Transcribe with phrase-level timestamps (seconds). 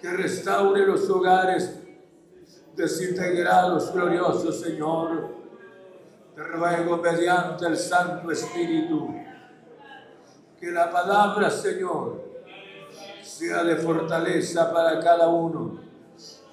[0.00, 1.78] que restaure los hogares
[2.74, 5.34] desintegrados, glorioso Señor.
[6.34, 9.14] Te ruego mediante el Santo Espíritu
[10.60, 12.24] que la palabra, Señor,
[13.22, 15.80] sea de fortaleza para cada uno,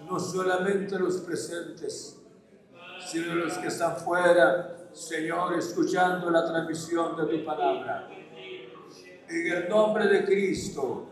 [0.09, 2.17] no solamente los presentes,
[3.05, 8.09] sino los que están fuera, Señor, escuchando la transmisión de tu palabra.
[9.29, 11.07] En el nombre de Cristo,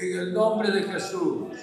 [0.00, 1.56] en el nombre de Jesús,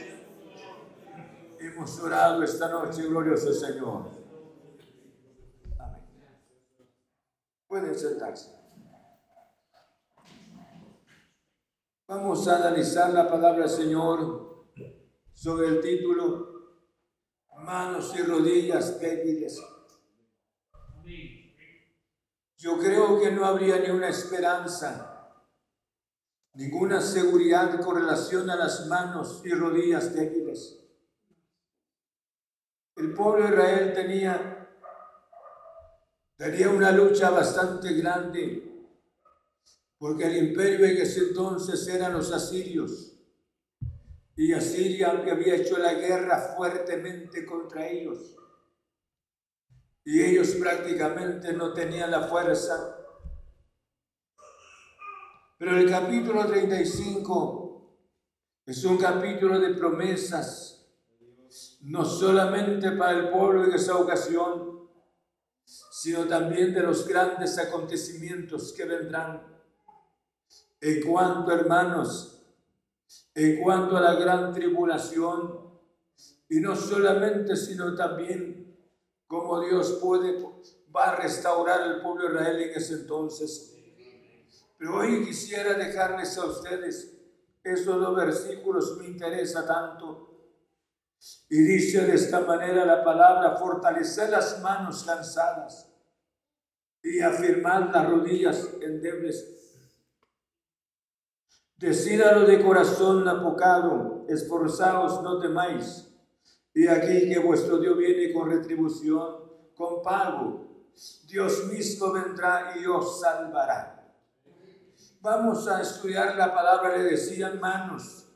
[1.59, 4.09] hemos orado esta noche, glorioso Señor.
[5.79, 6.03] Amén.
[7.67, 8.51] Pueden sentarse.
[12.07, 14.67] Vamos a analizar la palabra Señor
[15.33, 16.53] sobre el título
[17.57, 19.59] Manos y rodillas débiles.
[22.57, 25.14] Yo creo que no habría ni una esperanza,
[26.55, 30.79] ninguna seguridad con relación a las manos y rodillas débiles.
[32.95, 34.69] El pueblo de Israel tenía,
[36.37, 38.75] tenía una lucha bastante grande
[39.97, 43.13] porque el imperio en ese entonces eran los asirios.
[44.35, 48.35] Y Asiria había hecho la guerra fuertemente contra ellos.
[50.03, 52.94] Y ellos prácticamente no tenían la fuerza.
[55.57, 57.65] Pero el capítulo 35
[58.65, 60.85] es un capítulo de promesas,
[61.81, 64.89] no solamente para el pueblo en esa ocasión,
[65.63, 69.43] sino también de los grandes acontecimientos que vendrán
[70.81, 72.43] en cuanto, hermanos,
[73.33, 75.65] en cuanto a la gran tribulación,
[76.49, 78.77] y no solamente, sino también
[79.25, 80.37] cómo Dios puede,
[80.93, 83.74] va a restaurar el pueblo de Israel en ese entonces.
[84.77, 87.17] Pero hoy quisiera dejarles a ustedes
[87.63, 90.31] esos dos versículos, me interesa tanto.
[91.49, 95.91] Y dice de esta manera la palabra, fortalecer las manos cansadas
[97.01, 99.55] y afirmar las rodillas endebles
[101.77, 106.09] Decídalo de corazón apocado, esforzaos, no temáis.
[106.73, 109.35] Y aquí que vuestro Dios viene con retribución,
[109.75, 110.87] con pago.
[111.27, 113.94] Dios mismo vendrá y os salvará.
[115.25, 118.27] Vamos a estudiar la palabra, le decían manos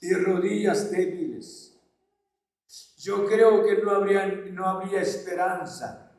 [0.00, 1.76] y rodillas débiles.
[2.98, 6.16] Yo creo que no habría, no esperanza.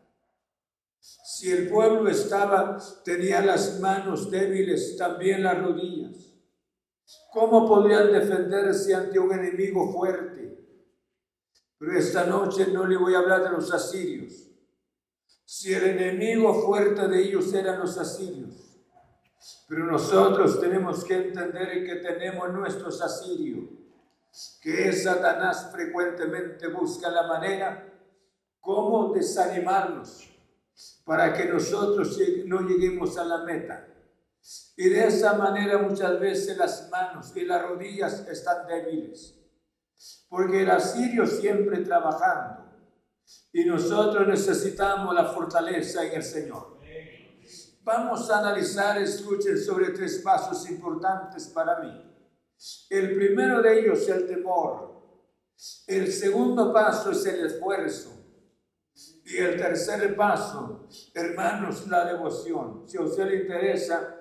[0.99, 6.33] Si el pueblo estaba, tenía las manos débiles, también las rodillas.
[7.31, 10.59] ¿Cómo podrían defenderse ante un enemigo fuerte?
[11.77, 14.33] Pero esta noche no le voy a hablar de los asirios.
[15.45, 18.64] Si el enemigo fuerte de ellos eran los asirios.
[19.67, 23.65] Pero nosotros tenemos que entender que tenemos nuestros asirios,
[24.61, 27.93] que Satanás frecuentemente busca la manera
[28.59, 30.29] cómo desanimarnos
[31.03, 33.87] para que nosotros no lleguemos a la meta.
[34.75, 39.35] Y de esa manera muchas veces las manos y las rodillas están débiles.
[40.27, 42.65] Porque el asirio siempre trabajando.
[43.53, 46.74] Y nosotros necesitamos la fortaleza en el Señor.
[47.85, 52.11] Vamos a analizar, escuchen, sobre tres pasos importantes para mí.
[52.89, 54.93] El primero de ellos es el temor.
[55.87, 58.11] El segundo paso es el esfuerzo.
[59.23, 62.83] Y el tercer paso, hermanos, la devoción.
[62.87, 64.15] Si a usted le interesa,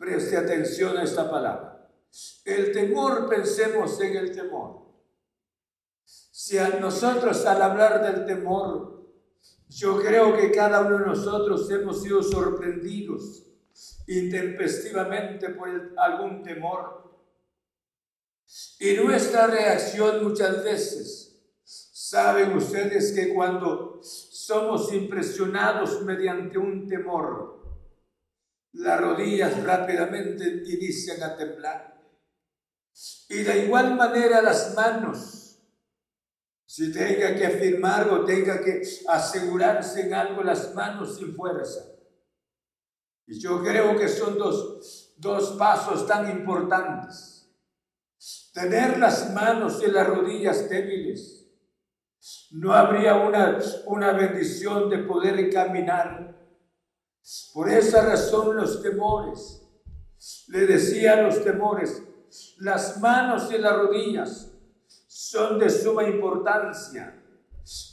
[0.00, 1.86] Preste atención a esta palabra.
[2.46, 4.86] El temor, pensemos en el temor.
[6.02, 8.99] Si a nosotros al hablar del temor,
[9.70, 13.46] yo creo que cada uno de nosotros hemos sido sorprendidos
[14.08, 17.08] intempestivamente por algún temor.
[18.80, 27.60] Y nuestra reacción muchas veces, saben ustedes que cuando somos impresionados mediante un temor,
[28.72, 32.00] las rodillas rápidamente inician a temblar.
[33.28, 35.39] Y de igual manera las manos,
[36.80, 41.84] si tenga que afirmar o tenga que asegurarse en algo las manos sin fuerza.
[43.26, 47.54] Y yo creo que son dos, dos pasos tan importantes.
[48.54, 51.46] Tener las manos y las rodillas débiles.
[52.52, 56.34] No habría una, una bendición de poder caminar
[57.52, 59.68] por esa razón los temores,
[60.48, 62.02] le decía los temores,
[62.56, 64.49] las manos y las rodillas
[65.12, 67.20] son de suma importancia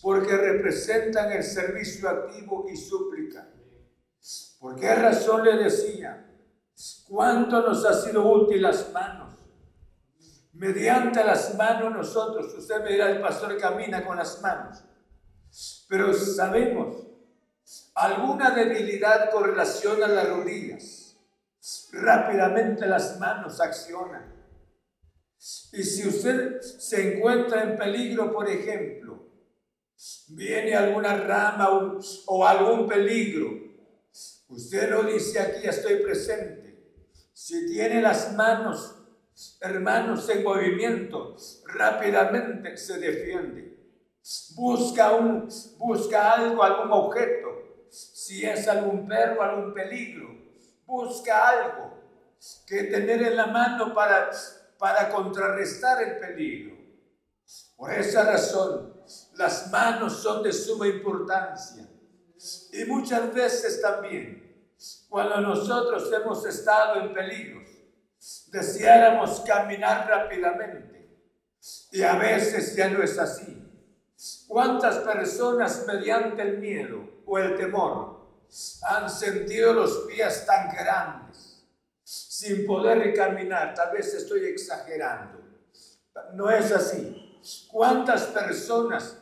[0.04, 3.50] porque representan el servicio activo y súplica.
[4.60, 6.30] ¿Por qué razón le decía?
[7.10, 9.34] ¿Cuánto nos ha sido útil las manos?
[10.54, 14.84] Mediante las manos nosotros, usted me dirá, el pastor camina con las manos,
[15.90, 16.98] pero sabemos
[17.96, 21.18] alguna debilidad con relación a las rodillas.
[21.94, 24.37] Rápidamente las manos accionan.
[25.74, 29.28] Y si usted se encuentra en peligro, por ejemplo,
[30.30, 31.70] viene alguna rama
[32.26, 33.50] o, algún peligro,
[34.50, 36.68] usted no dice aquí estoy presente.
[37.34, 38.96] Si tiene las manos,
[39.62, 41.36] hermanos, en movimiento,
[41.66, 43.78] rápidamente se defiende.
[44.56, 45.48] Busca, un,
[45.78, 47.48] busca algo, algún objeto.
[47.90, 50.28] Si es algún perro, algún peligro,
[50.86, 51.98] busca algo
[52.66, 54.30] que tener en la mano para
[54.78, 56.78] para contrarrestar el peligro.
[57.76, 59.02] Por esa razón,
[59.36, 61.88] las manos son de suma importancia.
[62.74, 64.72] Y muchas veces también,
[65.10, 67.70] cuando nosotros hemos estado en peligros,
[68.52, 70.98] deseáramos caminar rápidamente.
[71.92, 73.64] Y a veces ya no es así.
[74.48, 78.18] ¿Cuántas personas mediante el miedo o el temor
[78.90, 81.47] han sentido los pies tan grandes?
[82.38, 83.74] Sin poder caminar.
[83.74, 85.40] Tal vez estoy exagerando.
[86.34, 87.40] No es así.
[87.68, 89.18] ¿Cuántas personas,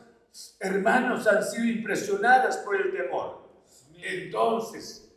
[0.60, 3.48] hermanos, han sido impresionadas por el temor?
[4.02, 5.10] Entonces,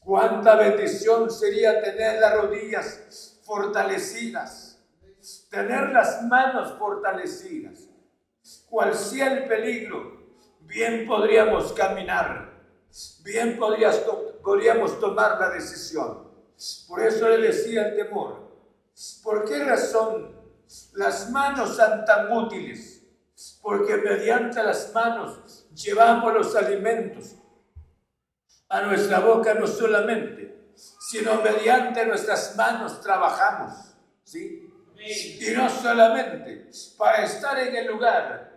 [0.00, 4.84] cuánta bendición sería tener las rodillas fortalecidas,
[5.48, 7.88] tener las manos fortalecidas.
[8.68, 12.60] Cual sea el peligro, bien podríamos caminar,
[13.22, 16.25] bien podríamos tomar la decisión.
[16.88, 18.46] Por eso le decía el temor.
[19.22, 20.34] ¿Por qué razón
[20.94, 23.02] las manos son tan útiles?
[23.60, 27.34] Porque mediante las manos llevamos los alimentos
[28.68, 33.94] a nuestra boca no solamente, sino mediante nuestras manos trabajamos.
[34.24, 34.72] ¿sí?
[34.98, 38.56] Y no solamente para estar en el lugar.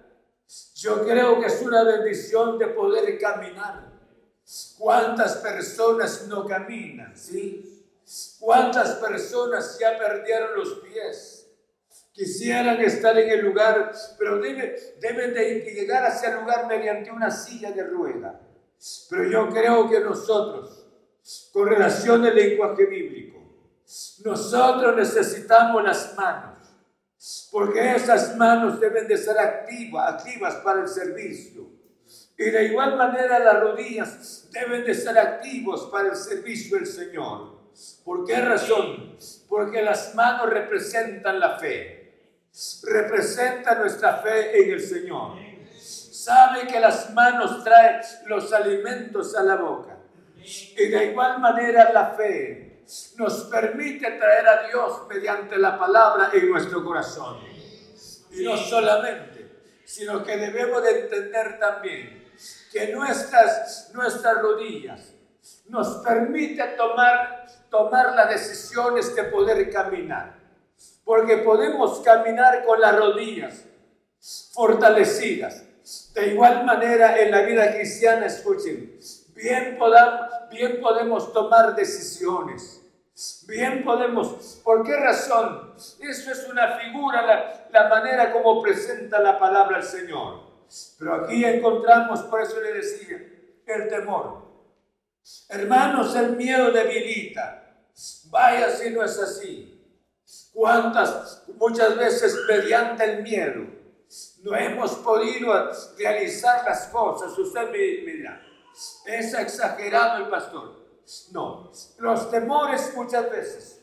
[0.75, 3.90] Yo creo que es una bendición de poder caminar.
[4.80, 7.16] ¿Cuántas personas no caminan?
[7.16, 7.78] ¿sí?
[8.39, 11.47] ¿Cuántas personas ya perdieron los pies?
[12.11, 17.71] Quisieran estar en el lugar, pero deben de llegar a ese lugar mediante una silla
[17.71, 18.41] de rueda.
[19.09, 20.88] Pero yo creo que nosotros,
[21.53, 23.38] con relación al lenguaje bíblico,
[24.25, 26.67] nosotros necesitamos las manos,
[27.51, 31.69] porque esas manos deben de ser activas, activas para el servicio.
[32.38, 37.58] Y de igual manera las rodillas deben de ser activos para el servicio del Señor.
[38.03, 39.17] ¿Por qué razón?
[39.47, 42.13] Porque las manos representan la fe.
[42.83, 45.37] Representan nuestra fe en el Señor.
[45.79, 49.97] Sabe que las manos traen los alimentos a la boca.
[50.43, 52.83] Y de igual manera la fe
[53.17, 57.39] nos permite traer a Dios mediante la palabra en nuestro corazón.
[58.31, 62.27] Y no solamente, sino que debemos de entender también
[62.71, 65.13] que nuestras, nuestras rodillas
[65.68, 70.36] nos permite tomar, tomar las decisiones de poder caminar.
[71.03, 73.65] Porque podemos caminar con las rodillas
[74.53, 75.63] fortalecidas.
[76.13, 79.00] De igual manera en la vida cristiana, escuchen,
[79.33, 82.81] bien, podamos, bien podemos tomar decisiones.
[83.47, 84.62] Bien podemos.
[84.63, 85.74] ¿Por qué razón?
[85.75, 90.50] Eso es una figura, la, la manera como presenta la palabra al Señor.
[90.98, 93.17] Pero aquí encontramos, por eso le decía,
[93.65, 94.49] el temor.
[95.50, 97.83] Hermanos, el miedo debilita.
[98.25, 99.75] Vaya si no es así.
[100.53, 103.65] ¿Cuántas, muchas veces mediante el miedo,
[104.43, 107.38] no hemos podido realizar las cosas?
[107.38, 108.41] Usted me dirá,
[109.05, 110.79] ¿es exagerado el pastor?
[111.31, 113.81] No, los temores muchas veces.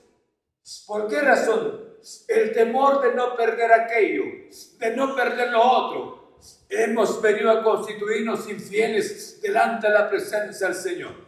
[0.86, 1.84] ¿Por qué razón?
[2.28, 4.24] El temor de no perder aquello,
[4.78, 6.38] de no perder lo otro.
[6.68, 11.25] Hemos venido a constituirnos infieles delante de la presencia del Señor.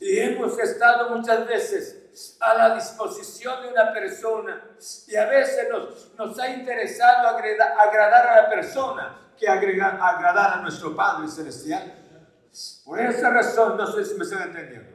[0.00, 4.62] Y hemos estado muchas veces a la disposición de una persona
[5.08, 10.94] y a veces nos, nos ha interesado agradar, a la persona que agradar a nuestro
[10.94, 11.94] Padre Celestial.
[12.84, 14.90] Por esa razón, no sé si me están entendiendo.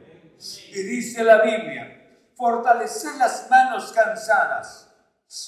[0.70, 2.02] Y dice la Biblia,
[2.34, 4.92] fortalecer las manos cansadas,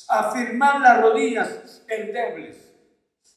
[0.08, 2.56] afirmar las rodillas endebles.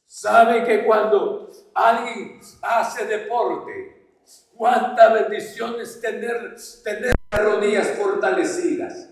[0.05, 3.96] Sabe que cuando alguien hace deporte,
[4.57, 9.09] Cuánta bendición es tener, tener las rodillas fortalecidas.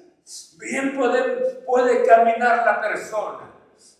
[0.57, 1.21] Bien puede,
[1.65, 3.51] puede caminar la persona.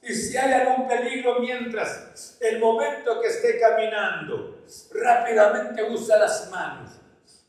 [0.02, 6.92] Y si hay algún peligro mientras el momento que esté caminando, rápidamente usa las manos.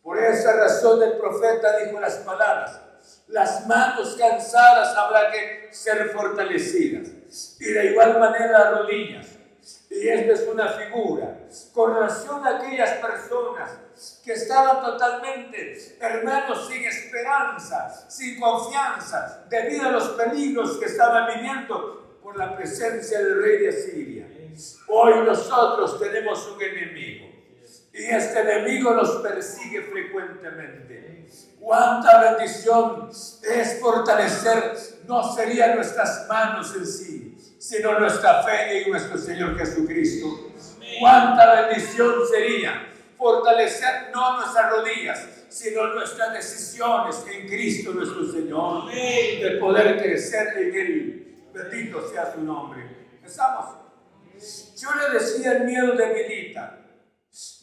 [0.03, 2.81] Por esa razón el profeta dijo las palabras,
[3.29, 7.09] las manos cansadas habrá que ser fortalecidas.
[7.59, 9.36] Y de igual manera las rodillas.
[10.01, 11.39] Y esta es una figura
[11.73, 13.71] con relación a aquellas personas
[14.23, 22.19] que estaban totalmente, hermanos, sin esperanza, sin confianza, debido a los peligros que estaban viviendo
[22.23, 24.27] por la presencia del rey de Asiria.
[24.89, 27.27] Hoy nosotros tenemos un enemigo
[27.93, 31.27] y este enemigo nos persigue frecuentemente.
[31.59, 34.77] Cuánta bendición es fortalecer,
[35.07, 37.26] no serían nuestras manos en sí,
[37.67, 40.53] sino nuestra fe en nuestro Señor Jesucristo.
[41.01, 49.59] Cuánta bendición sería fortalecer no nuestras rodillas, sino nuestras decisiones en Cristo nuestro Señor, de
[49.59, 51.39] poder crecer en Él.
[51.53, 53.19] Bendito sea su nombre.
[53.25, 53.67] ¿Estamos?
[54.77, 56.79] Yo le decía, el miedo debilita.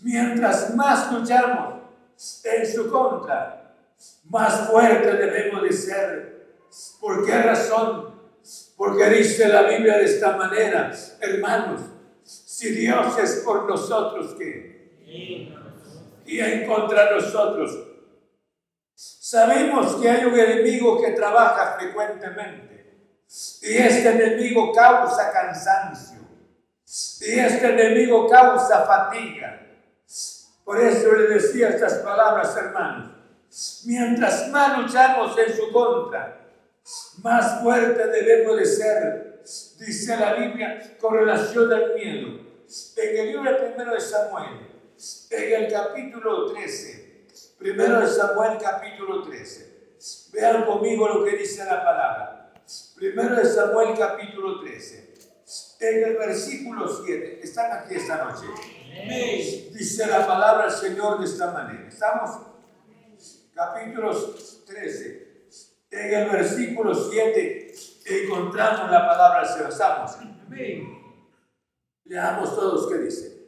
[0.02, 1.76] Mientras más luchamos
[2.44, 3.74] en su contra,
[4.26, 6.58] más fuerte debemos de ser.
[7.00, 8.23] ¿Por qué razón?
[8.76, 11.82] Porque dice la Biblia de esta manera, hermanos,
[12.24, 15.00] si Dios es por nosotros, ¿qué?
[16.26, 17.78] Y en contra nosotros.
[18.96, 22.74] Sabemos que hay un enemigo que trabaja frecuentemente
[23.64, 26.20] y este enemigo causa cansancio
[27.22, 29.60] y este enemigo causa fatiga.
[30.64, 33.12] Por eso le decía estas palabras, hermanos.
[33.86, 36.43] Mientras más luchamos en su contra,
[37.22, 39.42] más fuerte debemos de ser,
[39.80, 42.40] dice la Biblia, con relación al miedo.
[42.98, 44.68] En el libro primero de Samuel,
[45.30, 47.28] en el capítulo 13,
[47.58, 49.74] primero de Samuel capítulo 13.
[50.34, 52.54] Vean conmigo lo que dice la palabra.
[52.96, 55.14] Primero de Samuel capítulo 13.
[55.80, 57.40] En el versículo 7.
[57.44, 58.48] Están aquí esta noche.
[59.72, 61.88] Dice la palabra del Señor de esta manera.
[61.88, 62.48] Estamos
[63.54, 64.12] capítulo
[64.66, 65.23] 13.
[65.94, 67.72] En el versículo 7
[68.06, 69.70] encontramos la palabra Señor.
[69.70, 70.18] Estamos.
[72.06, 73.44] Leamos todos qué dice.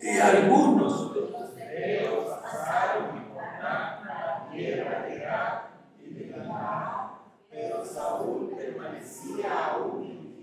[0.00, 1.12] Y algunos
[7.50, 10.40] pero Saúl permanecía aún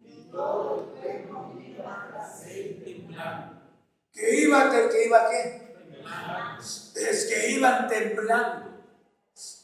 [0.00, 2.14] y todo el pueblo iba
[4.12, 5.64] que iba, que iba qué?
[6.94, 8.73] Es que iban temblando.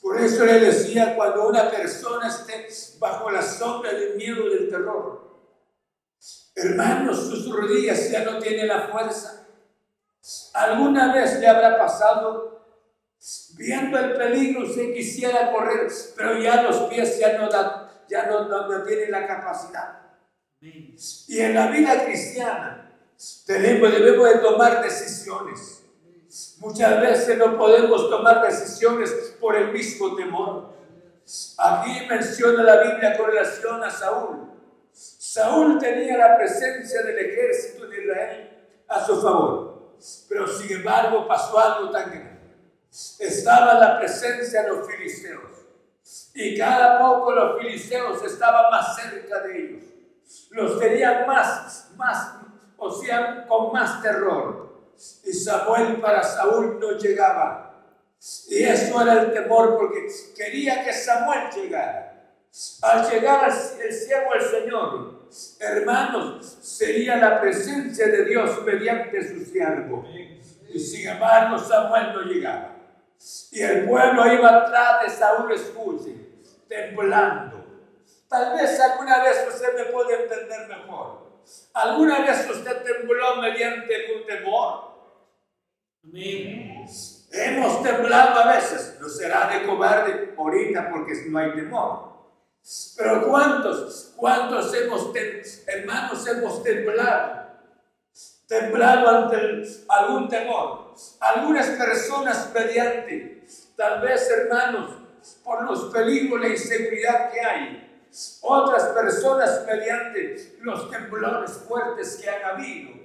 [0.00, 5.28] Por eso le decía cuando una persona esté bajo la sombra del miedo del terror,
[6.54, 9.46] hermanos, sus rodillas ya no tienen la fuerza.
[10.54, 12.50] ¿Alguna vez le habrá pasado
[13.56, 18.48] viendo el peligro se quisiera correr, pero ya los pies ya no, dan, ya no,
[18.48, 20.00] no, no tienen la capacidad?
[20.60, 22.92] Y en la vida cristiana,
[23.46, 25.79] tenemos, debemos de tomar decisiones.
[26.60, 30.74] Muchas veces no podemos tomar decisiones por el mismo temor.
[31.56, 34.50] Aquí menciona la Biblia con relación a Saúl.
[34.92, 38.50] Saúl tenía la presencia del ejército de Israel
[38.86, 39.94] a su favor,
[40.28, 42.40] pero sin embargo pasó algo tan grande.
[43.18, 45.50] Estaba la presencia de los filisteos
[46.34, 49.84] y cada poco los filisteos estaban más cerca de ellos.
[50.50, 52.34] Los tenían más, más,
[52.76, 54.69] o sea, con más terror.
[55.24, 57.70] Y Samuel para Saúl no llegaba.
[58.48, 62.10] Y eso era el temor porque quería que Samuel llegara.
[62.82, 65.20] Al llegar el siervo del Señor,
[65.60, 70.04] hermanos, sería la presencia de Dios mediante su siervo.
[70.68, 72.76] Y sin embargo, Samuel no llegaba.
[73.52, 76.14] Y el pueblo iba atrás de Saúl, escuche,
[76.68, 77.64] temblando.
[78.28, 81.30] Tal vez alguna vez usted me puede entender mejor.
[81.74, 84.89] ¿Alguna vez usted tembló mediante algún temor?
[86.02, 92.10] Hemos temblado a veces, no será de cobarde ahorita porque no hay temor.
[92.96, 95.12] Pero ¿cuántos, cuántos hemos,
[95.66, 97.40] hermanos, hemos temblado?
[98.46, 100.94] Temblado ante algún temor.
[101.20, 104.96] Algunas personas mediante, tal vez hermanos,
[105.44, 108.06] por los peligros, la inseguridad que hay,
[108.42, 112.99] otras personas mediante los temblores fuertes que han habido.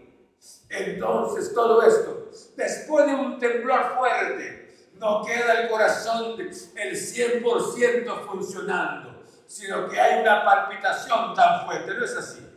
[0.69, 9.23] Entonces todo esto, después de un temblor fuerte, no queda el corazón el 100% funcionando,
[9.47, 12.47] sino que hay una palpitación tan fuerte, ¿no es así?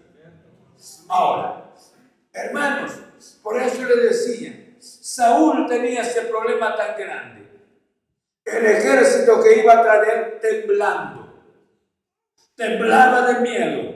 [1.08, 1.70] Ahora,
[2.32, 2.92] hermanos,
[3.42, 7.48] por eso le decía, Saúl tenía ese problema tan grande.
[8.44, 11.18] El ejército que iba a traer temblando
[12.58, 13.94] temblaba de miedo,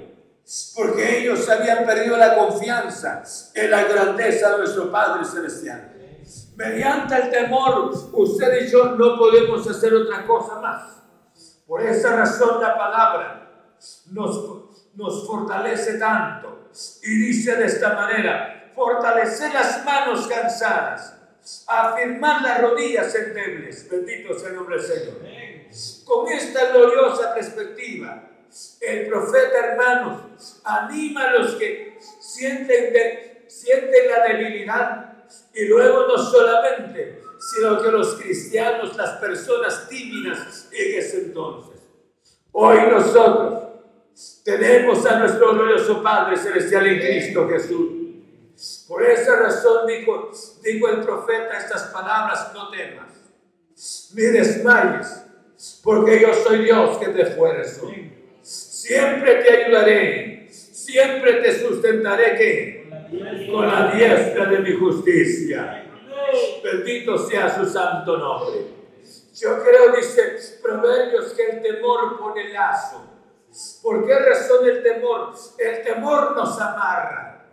[0.74, 3.22] porque ellos habían perdido la confianza
[3.54, 5.92] en la grandeza de nuestro Padre Celestial.
[6.56, 11.02] Mediante el temor, usted y yo no podemos hacer otra cosa más.
[11.66, 13.50] Por esa razón la palabra
[14.10, 16.68] nos, nos fortalece tanto.
[17.02, 21.16] Y dice de esta manera, fortalecer las manos cansadas,
[21.66, 23.88] afirmar las rodillas endebles.
[23.90, 25.18] Bendito sea el nombre del Señor.
[26.04, 28.31] Con esta gloriosa perspectiva,
[28.80, 32.92] el profeta, hermanos, anima a los que sienten,
[34.08, 37.22] la debilidad y luego no solamente,
[37.54, 41.80] sino que los cristianos, las personas tímidas en ese entonces.
[42.52, 43.62] Hoy nosotros
[44.44, 47.90] tenemos a nuestro glorioso Padre Celestial en Cristo Jesús.
[48.86, 50.30] Por esa razón dijo,
[50.62, 53.08] el profeta estas palabras, no temas,
[54.14, 55.24] ni desmayes,
[55.82, 57.90] porque yo soy Dios que te esfuerzo.
[58.82, 65.84] Siempre te ayudaré, siempre te sustentaré que con la diestra de mi justicia.
[66.64, 68.62] Bendito sea su santo nombre.
[69.34, 73.06] Yo creo, dice Proverbios, que el temor pone lazo.
[73.84, 75.32] ¿Por qué razón el temor?
[75.58, 77.46] El temor nos amarra.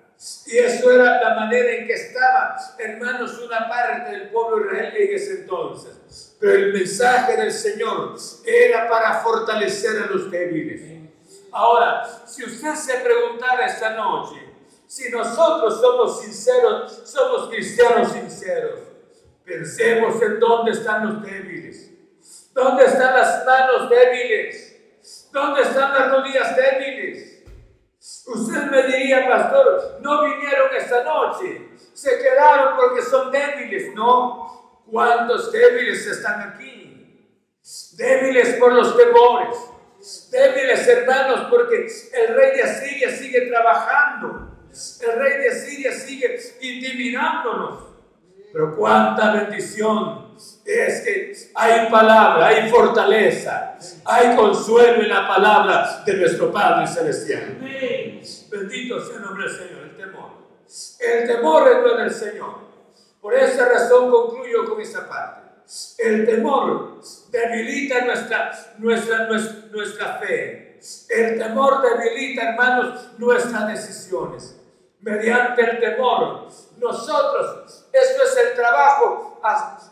[0.48, 5.16] Y eso era la manera en que estaba, hermanos, una parte del pueblo israelí en
[5.16, 6.36] ese entonces.
[6.40, 10.99] Pero el mensaje del Señor era para fortalecer a los débiles.
[11.52, 14.50] Ahora, si usted se preguntara esta noche,
[14.88, 18.80] si nosotros somos sinceros, somos cristianos sinceros,
[19.44, 21.92] pensemos en dónde están los débiles,
[22.54, 27.44] dónde están las manos débiles, dónde están las rodillas débiles.
[28.28, 33.94] Usted me diría, pastor, no vinieron esta noche, se quedaron porque son débiles.
[33.94, 37.28] No, ¿cuántos débiles están aquí?
[37.98, 39.58] Débiles por los temores
[40.32, 44.58] débiles hermanos, porque el rey de Asiria sigue trabajando.
[45.02, 47.90] El rey de Asiria sigue intimidándonos.
[48.52, 50.30] Pero cuánta bendición
[50.66, 57.58] es que hay palabra, hay fortaleza, hay consuelo en la palabra de nuestro Padre Celestial.
[58.50, 60.30] Bendito sea el nombre del Señor, el temor.
[61.00, 62.70] El temor es lo del Señor.
[63.22, 65.49] Por esa razón concluyo con esta parte.
[65.98, 69.28] El temor debilita nuestra, nuestra,
[69.72, 70.80] nuestra, fe.
[71.10, 74.56] El temor debilita, hermanos, nuestras decisiones.
[75.02, 79.42] Mediante el temor, nosotros, esto es el trabajo,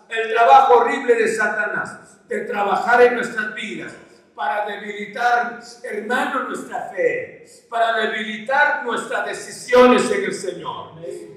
[0.09, 3.93] el trabajo horrible de Satanás, de trabajar en nuestras vidas
[4.37, 10.91] para debilitar, hermano, nuestra fe, para debilitar nuestras decisiones en el Señor.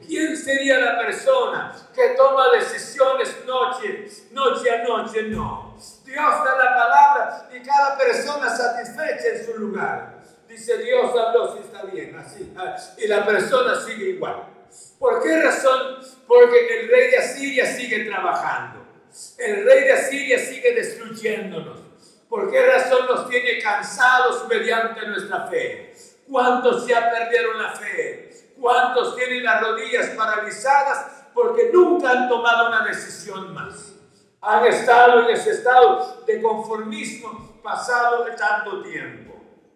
[0.07, 5.23] ¿Quién sería la persona que toma decisiones noche, noche a noche?
[5.23, 5.79] No.
[6.05, 10.21] Dios da la palabra y cada persona satisfecha en su lugar.
[10.47, 12.53] Dice Dios habló si está bien, así.
[12.55, 14.45] Ah, y la persona sigue igual.
[14.99, 16.01] ¿Por qué razón?
[16.29, 18.85] Porque el rey de Asiria sigue trabajando.
[19.39, 21.80] El rey de Asiria sigue destruyéndonos.
[22.31, 25.93] ¿Por qué razón nos tiene cansados mediante nuestra fe?
[26.31, 28.55] ¿Cuántos ya perdieron la fe?
[28.61, 33.95] ¿Cuántos tienen las rodillas paralizadas porque nunca han tomado una decisión más?
[34.43, 39.35] Han estado en ese estado de conformismo pasado de tanto tiempo.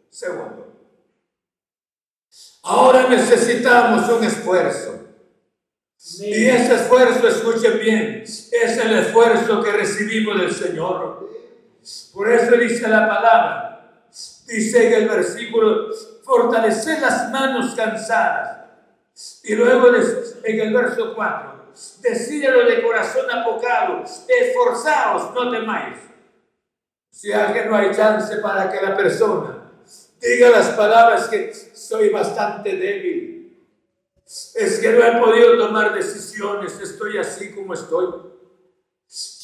[0.08, 0.72] Segundo,
[2.62, 5.00] ahora necesitamos un esfuerzo.
[6.20, 11.24] Y ese esfuerzo, escuchen bien, es el esfuerzo que recibimos del Señor.
[12.12, 14.04] Por eso dice la palabra,
[14.46, 15.90] dice en el versículo,
[16.22, 18.64] fortalecer las manos cansadas.
[19.44, 25.98] Y luego en el verso 4, decídelo de corazón apocado, esforzaos, no temáis.
[27.10, 29.70] Si alguien no hay chance para que la persona
[30.20, 33.34] diga las palabras que soy bastante débil,
[34.26, 38.32] es que no he podido tomar decisiones, estoy así como estoy.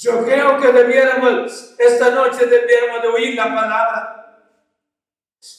[0.01, 4.47] Yo creo que debiéramos, esta noche debiéramos de oír la palabra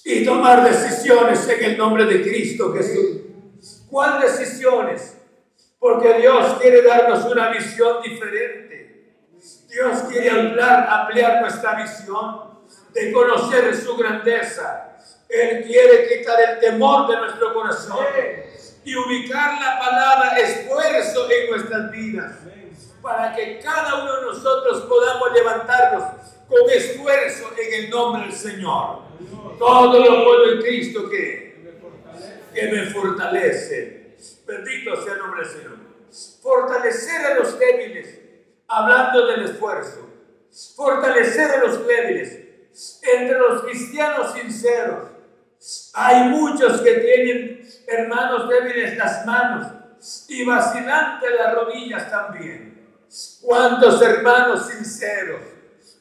[0.03, 3.21] y tomar decisiones en el nombre de Cristo Jesús.
[3.87, 5.15] ¿Cuáles decisiones?
[5.77, 9.13] Porque Dios quiere darnos una visión diferente.
[9.69, 12.61] Dios quiere ampliar, nuestra visión
[12.95, 14.97] de conocer su grandeza.
[15.29, 18.07] Él quiere quitar el temor de nuestro corazón
[18.83, 22.31] y ubicar la palabra esfuerzo en nuestras vidas
[23.01, 26.03] para que cada uno de nosotros podamos levantarnos
[26.47, 28.99] con esfuerzo en el nombre del Señor.
[29.57, 31.73] Todo lo puedo en Cristo que,
[32.53, 34.15] que me fortalece.
[34.45, 35.77] Bendito sea el nombre del Señor.
[36.41, 38.19] Fortalecer a los débiles,
[38.67, 40.09] hablando del esfuerzo.
[40.75, 42.39] Fortalecer a los débiles.
[43.01, 45.09] Entre los cristianos sinceros,
[45.93, 49.67] hay muchos que tienen hermanos débiles las manos
[50.27, 52.70] y vacilante las rodillas también.
[53.41, 55.41] ¿Cuántos hermanos sinceros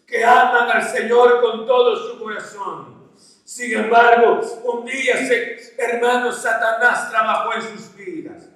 [0.07, 3.11] que aman al Señor con todo su corazón?
[3.45, 5.15] Sin embargo, un día,
[5.79, 8.49] hermanos, Satanás trabajó en sus vidas.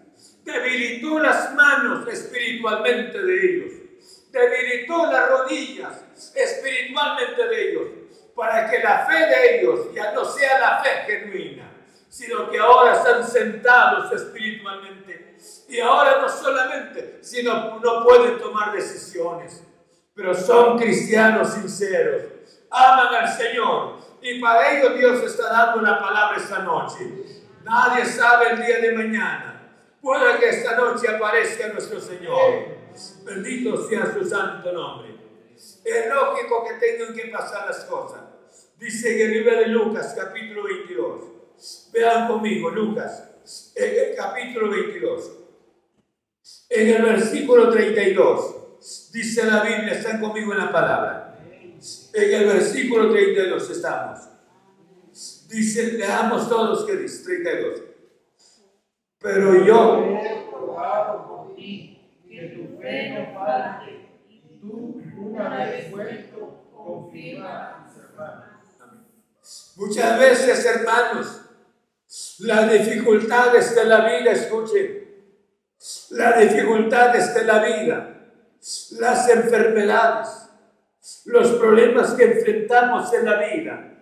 [0.44, 3.72] Debilitó las manos espiritualmente de ellos.
[4.30, 7.88] Debilitó las rodillas espiritualmente de ellos.
[8.36, 11.72] Para que la fe de ellos ya no sea la fe genuina,
[12.08, 15.03] sino que ahora están sentados espiritualmente.
[15.68, 19.62] Y ahora no solamente, sino no pueden tomar decisiones,
[20.14, 22.22] pero son cristianos sinceros,
[22.70, 23.98] aman al Señor.
[24.22, 27.04] Y para ello Dios está dando una palabra esta noche.
[27.62, 29.54] Nadie sabe el día de mañana.
[30.00, 32.74] Puede que esta noche aparezca nuestro Señor.
[33.24, 35.14] Bendito sea su santo nombre.
[35.84, 38.20] Es lógico que tengan que pasar las cosas.
[38.78, 41.24] Dice en el libro de Lucas, capítulo 22.
[41.92, 43.30] Vean conmigo, Lucas,
[43.74, 45.32] en el capítulo 22,
[46.70, 51.38] en el versículo 32, dice la Biblia, están conmigo en la palabra.
[52.14, 54.20] En el versículo 32 estamos.
[55.48, 57.82] Dice, leamos todos que dice, 32.
[59.18, 60.18] Pero yo,
[62.28, 68.44] que tu fe no falte, y tú, una vez vuelto, confirma a tus hermanos.
[69.76, 71.43] Muchas veces, hermanos,
[72.40, 75.04] las dificultades de la vida, escuchen,
[76.10, 78.14] las dificultades de la vida,
[78.98, 80.28] las enfermedades,
[81.26, 83.94] los problemas que enfrentamos en la vida,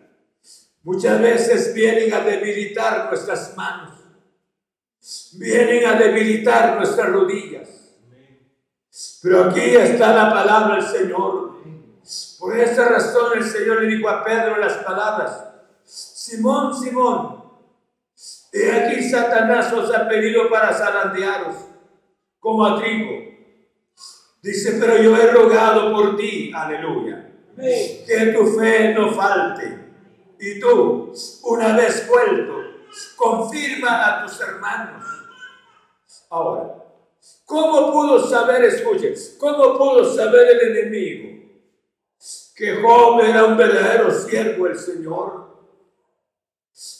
[0.82, 3.98] muchas veces vienen a debilitar nuestras manos,
[5.32, 7.68] vienen a debilitar nuestras rodillas.
[9.22, 11.62] Pero aquí está la palabra del Señor.
[12.38, 15.44] Por esa razón el Señor le dijo a Pedro las palabras,
[15.84, 17.41] Simón, Simón,
[18.52, 21.56] He aquí Satanás os ha pedido para zarandearos
[22.38, 23.32] como a trigo.
[24.42, 29.78] Dice, pero yo he rogado por ti, aleluya, que tu fe no falte.
[30.38, 31.12] Y tú,
[31.44, 32.58] una vez vuelto,
[33.16, 35.04] confirma a tus hermanos.
[36.28, 36.74] Ahora,
[37.46, 41.42] ¿cómo pudo saber, escuche, cómo pudo saber el enemigo
[42.56, 45.51] que Job era un verdadero siervo del Señor?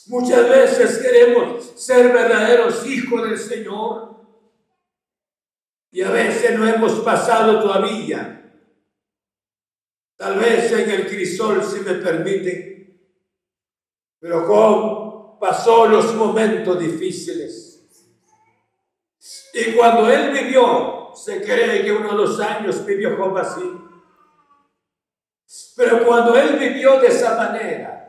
[0.07, 4.13] Muchas veces queremos ser verdaderos hijos del Señor
[5.91, 8.39] y a veces no hemos pasado todavía.
[10.15, 12.99] Tal vez en el crisol, si me permite,
[14.19, 17.73] pero Job pasó los momentos difíciles.
[19.53, 23.79] Y cuando él vivió, se cree que uno de los años vivió Job así.
[25.75, 28.02] Pero cuando él vivió de esa manera,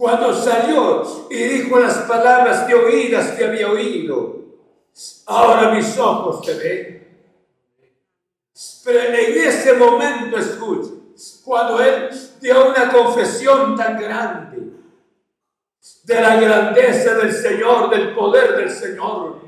[0.00, 4.34] cuando salió y dijo las palabras de oídas que había oído,
[5.26, 7.08] ahora mis ojos te ven.
[8.82, 10.92] Pero en ese momento, escucha,
[11.44, 12.08] cuando él
[12.40, 14.72] dio una confesión tan grande
[16.04, 19.42] de la grandeza del Señor, del poder del Señor,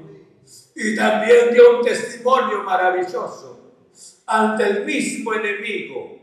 [0.76, 3.72] y también dio un testimonio maravilloso
[4.26, 6.18] ante el mismo enemigo,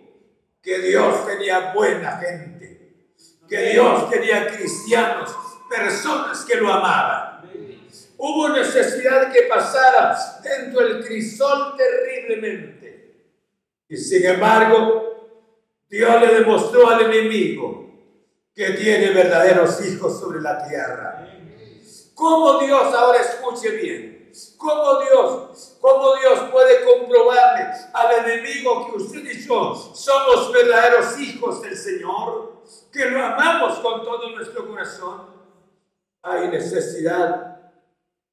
[0.62, 2.79] que Dios tenía buena gente
[3.50, 5.36] que Dios quería cristianos,
[5.70, 7.42] personas que lo amaban.
[8.18, 13.14] Hubo necesidad que pasara dentro del crisol terriblemente.
[13.88, 15.10] Y sin embargo,
[15.90, 17.90] Dios le demostró al enemigo
[18.54, 21.28] que tiene verdaderos hijos sobre la tierra.
[22.14, 29.24] ¿Cómo Dios, ahora escuche bien, cómo Dios, cómo Dios puede comprobarle al enemigo que usted
[29.24, 32.59] y yo somos verdaderos hijos del Señor?
[32.92, 35.28] Que lo amamos con todo nuestro corazón,
[36.22, 37.72] hay necesidad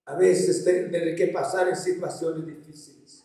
[0.04, 3.24] a veces de tener que pasar en situaciones difíciles.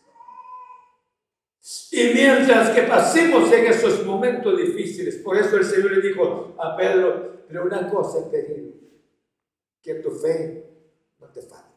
[1.92, 6.76] Y mientras que pasemos en esos momentos difíciles, por eso el Señor le dijo a
[6.76, 8.72] Pedro, pero una cosa he pedido,
[9.80, 10.66] que tu fe
[11.20, 11.72] no te falte.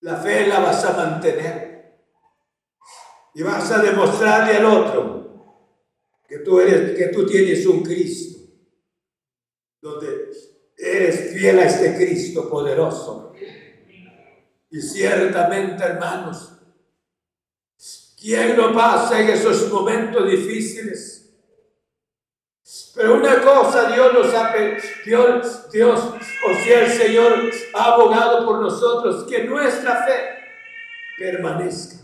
[0.00, 1.94] La fe la vas a mantener
[3.32, 5.23] y vas a demostrarle al otro
[6.34, 8.40] que tú, eres, que tú tienes un Cristo,
[9.80, 10.32] donde
[10.76, 13.32] eres fiel a este Cristo poderoso.
[14.68, 16.58] Y ciertamente, hermanos,
[18.20, 21.32] ¿quién no pasa en esos momentos difíciles?
[22.96, 24.52] Pero una cosa Dios nos ha
[25.06, 30.16] Dios, Dios, o sea, el Señor ha abogado por nosotros, que nuestra fe
[31.16, 31.94] permanezca.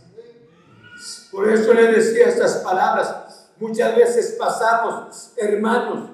[1.33, 3.30] Por eso le decía estas palabras,
[3.61, 6.11] Muchas veces pasamos, hermanos,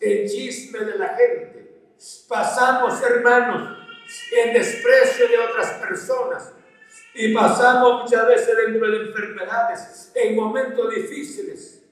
[0.00, 1.92] el chisme de la gente.
[2.28, 3.78] Pasamos, hermanos,
[4.36, 6.52] en desprecio de otras personas.
[7.14, 11.84] Y pasamos muchas veces dentro de enfermedades, en momentos difíciles.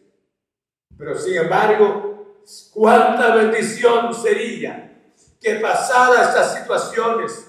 [0.99, 2.43] Pero sin embargo,
[2.73, 5.05] cuánta bendición sería
[5.41, 7.47] que pasadas estas situaciones,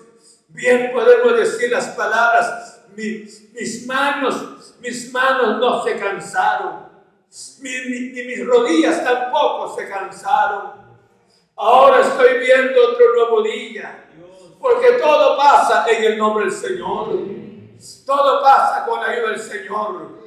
[0.50, 6.87] bien podemos decir las palabras, mis manos, mis manos no se cansaron,
[7.62, 10.88] ni mis rodillas tampoco se cansaron.
[11.56, 14.10] Ahora estoy viendo otro nuevo día,
[14.60, 17.18] porque todo pasa en el nombre del Señor.
[18.06, 20.18] Todo pasa con la ayuda del Señor.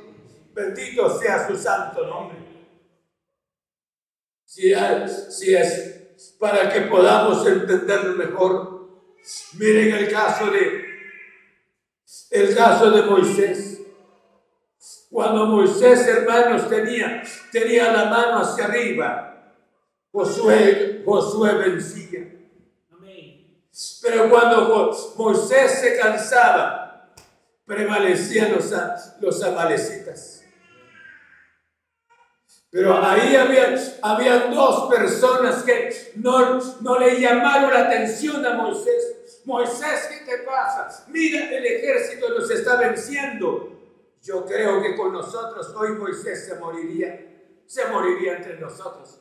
[0.53, 2.39] Bendito sea su santo nombre.
[4.45, 8.89] Si es, si es para que podamos entenderlo mejor,
[9.59, 10.91] miren el caso de
[12.31, 13.70] el caso de Moisés.
[15.11, 19.55] Cuando Moisés, hermanos, tenía, tenía la mano hacia arriba,
[20.13, 22.29] Josué, Josué vencía.
[24.03, 27.11] Pero cuando Moisés se cansaba,
[27.65, 28.73] prevalecían los,
[29.21, 30.45] los amalecitas.
[32.71, 39.41] Pero ahí había, había dos personas que no, no le llamaron la atención a Moisés.
[39.45, 41.05] Moisés, ¿qué te pasa?
[41.09, 43.80] Mira, el ejército nos está venciendo.
[44.23, 49.21] Yo creo que con nosotros hoy Moisés se moriría, se moriría entre nosotros.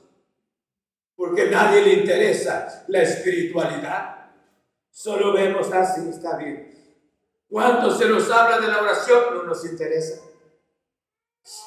[1.16, 4.32] Porque a nadie le interesa la espiritualidad.
[4.90, 6.40] Solo vemos así, ah, está.
[7.48, 10.22] Cuando se nos habla de la oración, no nos interesa.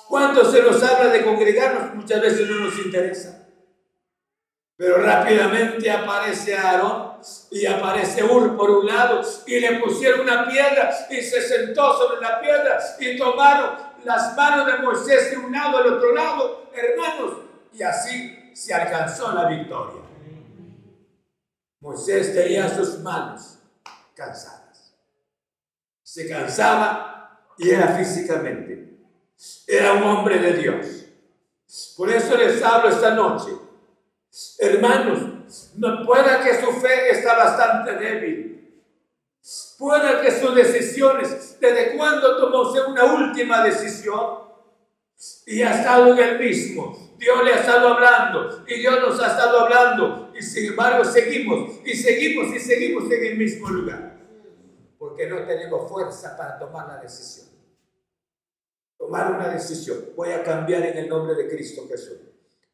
[0.09, 3.49] Cuando se nos habla de congregarnos, muchas veces no nos interesa.
[4.83, 7.13] Pero rápidamente aparece Aarón
[7.53, 12.21] y aparece Ur por un lado y le pusieron una piedra y se sentó sobre
[12.21, 17.43] la piedra y tomaron las manos de Moisés de un lado al otro lado, hermanos,
[17.73, 20.03] y así se alcanzó la victoria.
[21.79, 23.61] Moisés tenía sus manos
[24.17, 24.97] cansadas.
[26.03, 28.99] Se cansaba y era físicamente.
[29.65, 31.05] Era un hombre de Dios.
[31.97, 33.71] Por eso les hablo esta noche
[34.59, 38.83] Hermanos, no pueda que su fe está bastante débil.
[39.79, 44.39] Pueda que sus decisiones, desde cuando tomó una última decisión
[45.47, 47.17] y ha estado en el mismo.
[47.19, 51.81] Dios le ha estado hablando y Dios nos ha estado hablando y sin embargo seguimos
[51.85, 54.19] y seguimos y seguimos en el mismo lugar.
[54.99, 57.49] Porque no tenemos fuerza para tomar la decisión.
[58.97, 59.99] Tomar una decisión.
[60.17, 62.32] Voy a cambiar en el nombre de Cristo Jesús.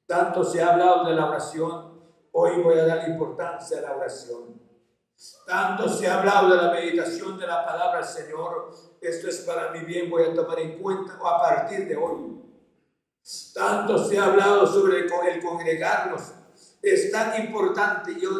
[0.08, 2.00] Tanto se ha hablado de la oración,
[2.32, 4.58] hoy voy a dar importancia a la oración.
[5.46, 8.70] Tanto se ha hablado de la meditación de la palabra del Señor,
[9.02, 12.42] esto es para mi bien, voy a tomar en cuenta a partir de hoy.
[13.52, 16.32] Tanto se ha hablado sobre el, congregarnos,
[16.80, 18.30] es tan importante, yo,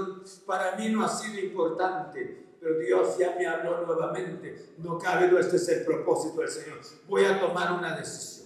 [0.46, 5.38] para mí no ha sido importante, pero Dios ya me habló nuevamente, no cabe, no,
[5.38, 6.78] este es el propósito del Señor.
[7.06, 8.37] Voy a tomar una decisión.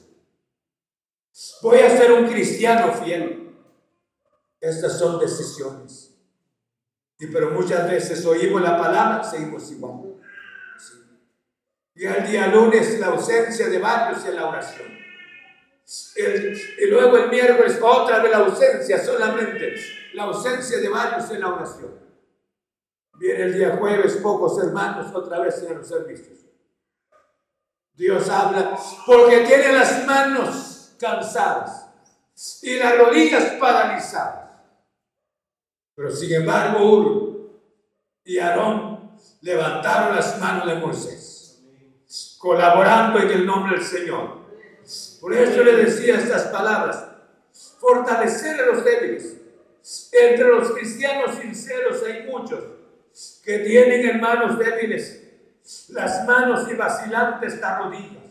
[1.62, 3.56] Voy a ser un cristiano fiel.
[4.60, 6.12] Estas son decisiones.
[7.18, 10.16] Y pero muchas veces oímos la palabra, seguimos igual.
[11.94, 14.88] Y el día lunes la ausencia de varios en la oración.
[16.16, 19.74] y luego el miércoles otra vez la ausencia, solamente
[20.14, 22.00] la ausencia de varios en la oración.
[23.18, 26.40] Viene el día jueves, pocos hermanos otra vez en los servicios.
[27.94, 30.71] Dios habla porque tiene las manos
[31.02, 31.88] cansadas
[32.62, 34.50] y las rodillas paralizadas.
[35.94, 37.60] Pero sin embargo, Ur
[38.24, 41.60] y Aarón levantaron las manos de Moisés,
[42.38, 44.42] colaborando en el nombre del Señor.
[45.20, 47.04] Por eso le decía estas palabras,
[47.78, 49.36] fortalecer a los débiles.
[50.12, 52.62] Entre los cristianos sinceros hay muchos
[53.44, 55.20] que tienen hermanos débiles,
[55.88, 58.21] las manos y vacilantes las rodillas.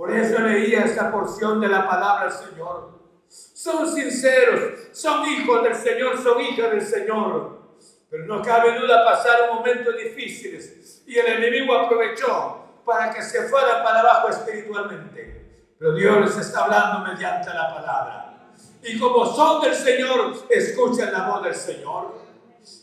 [0.00, 3.00] Por eso leía esta porción de la palabra del Señor.
[3.28, 7.76] Son sinceros, son hijos del Señor, son hijas del Señor.
[8.08, 13.84] Pero no cabe duda pasaron momentos difíciles y el enemigo aprovechó para que se fueran
[13.84, 15.66] para abajo espiritualmente.
[15.78, 18.52] Pero Dios les está hablando mediante la palabra.
[18.82, 22.22] Y como son del Señor, escuchen la voz del Señor.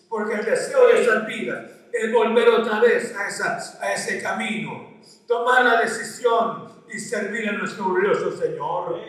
[0.07, 4.99] Porque el deseo de esas vidas es volver otra vez a, esa, a ese camino,
[5.25, 8.99] tomar la decisión y servir a nuestro glorioso Señor.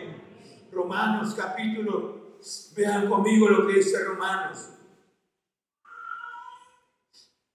[0.72, 2.38] Romanos capítulo,
[2.76, 4.70] vean conmigo lo que dice Romanos.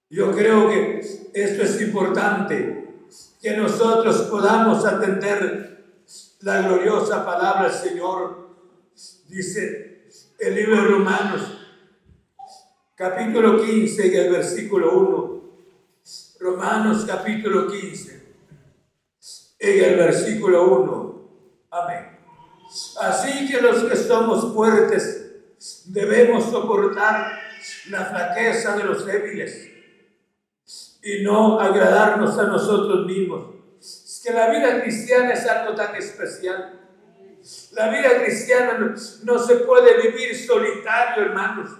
[0.10, 1.00] Yo creo que
[1.34, 3.08] esto es importante,
[3.42, 6.04] que nosotros podamos atender
[6.42, 8.50] la gloriosa palabra del Señor.
[9.28, 10.08] Dice
[10.40, 11.58] el libro de Romanos,
[12.96, 15.44] capítulo 15 y el versículo 1.
[16.40, 18.23] Romanos capítulo 15
[19.64, 21.30] en el versículo 1.
[21.72, 22.20] Amén.
[23.00, 25.32] Así que los que somos fuertes
[25.86, 27.40] debemos soportar
[27.90, 29.70] la flaqueza de los débiles
[31.02, 33.56] y no agradarnos a nosotros mismos.
[33.80, 36.82] Es que la vida cristiana es algo tan especial.
[37.72, 41.72] La vida cristiana no, se puede vivir solitario, hermanos,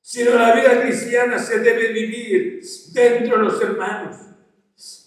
[0.00, 2.60] sino la vida cristiana se debe vivir
[2.92, 4.26] dentro de los hermanos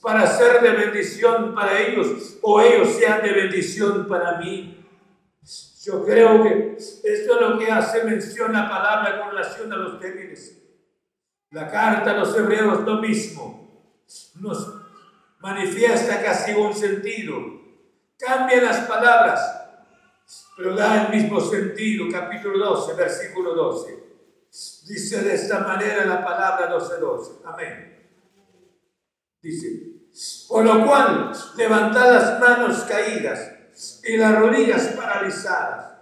[0.02, 4.76] para ser de bendición para ellos o ellos sean de bendición para mí.
[5.84, 10.00] Yo creo que esto es lo que hace mención la palabra con relación a los
[10.00, 10.58] débiles.
[11.52, 14.04] La carta a los hebreos lo mismo.
[14.36, 14.74] Nos
[15.40, 17.38] manifiesta casi un sentido.
[18.18, 19.40] Cambia las palabras,
[20.58, 22.08] pero da el mismo sentido.
[22.12, 24.04] Capítulo 12, versículo 12.
[24.88, 27.32] Dice de esta manera la palabra 12, 12.
[27.46, 27.99] Amén.
[29.42, 30.00] Dice,
[30.48, 33.52] por lo cual, levantad las manos caídas
[34.04, 35.94] y las rodillas paralizadas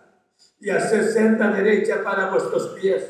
[0.60, 3.04] y hacer senda derecha para vuestros pies,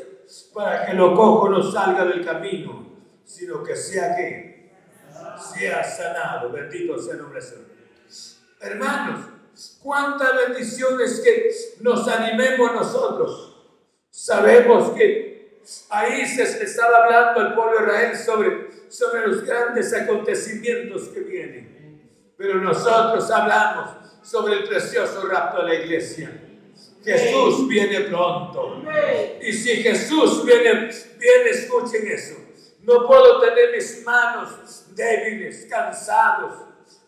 [0.53, 2.87] para que lo cojo no salga del camino,
[3.23, 4.71] sino que sea que
[5.53, 6.51] sea sanado.
[6.51, 7.65] Bendito sea el nombre del Señor.
[8.59, 9.25] Hermanos,
[9.81, 13.53] cuántas bendiciones que nos animemos nosotros.
[14.09, 21.09] Sabemos que ahí se estaba hablando al pueblo de Israel sobre, sobre los grandes acontecimientos
[21.09, 21.77] que vienen.
[22.37, 23.89] Pero nosotros hablamos
[24.21, 26.43] sobre el precioso rapto de la iglesia.
[27.03, 28.83] Jesús viene pronto.
[29.41, 32.35] Y si Jesús viene, viene, escuchen eso.
[32.83, 36.53] No puedo tener mis manos débiles, cansados,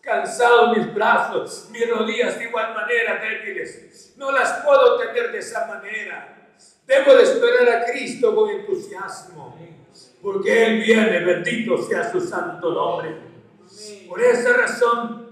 [0.00, 4.14] cansados mis brazos, mis rodillas de igual manera débiles.
[4.16, 6.48] No las puedo tener de esa manera.
[6.86, 9.56] Debo de esperar a Cristo con entusiasmo,
[10.22, 13.16] porque Él viene, bendito sea su santo nombre.
[14.08, 15.30] Por esa razón,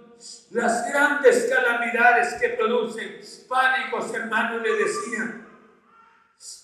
[0.51, 5.47] las grandes calamidades que producen pánicos, hermanos, le decían,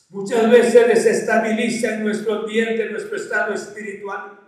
[0.08, 4.40] muchas veces desestabilizan nuestro ambiente, nuestro estado espiritual.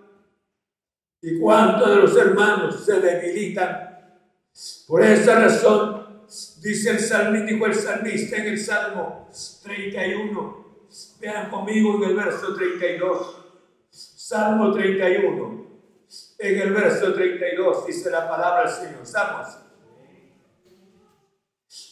[1.21, 3.87] ¿Y cuántos de los hermanos se debilitan?
[4.87, 6.23] Por esa razón,
[6.63, 9.29] dice el salmista, dijo el salmista en el Salmo
[9.63, 10.67] 31.
[11.21, 13.46] Vean conmigo en el verso 32.
[14.29, 15.67] Salmo 31.
[16.41, 19.03] En el verso 32 dice la palabra del Señor.
[19.05, 19.47] Estamos.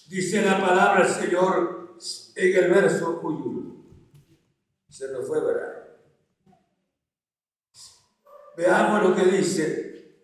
[0.08, 1.96] Dice la palabra del Señor
[2.34, 3.76] en el verso cuyo
[4.88, 5.96] se nos fue, ¿verdad?
[8.56, 10.18] Veamos lo que dice.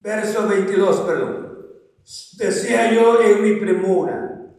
[0.00, 1.66] Verso 22, perdón.
[2.38, 4.50] Decía yo en mi premura,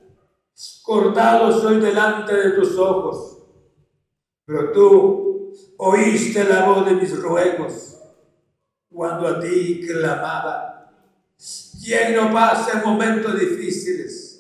[0.84, 3.43] cortado soy delante de tus ojos,
[4.46, 7.98] pero tú oíste la voz de mis ruegos
[8.92, 10.92] cuando a ti clamaba.
[11.84, 14.34] ¿Quién no pasa en momentos difíciles?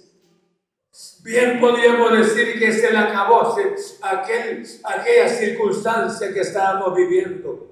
[1.23, 3.55] Bien podríamos decir que se le acabó
[4.01, 7.71] aquel, aquella circunstancia que estábamos viviendo,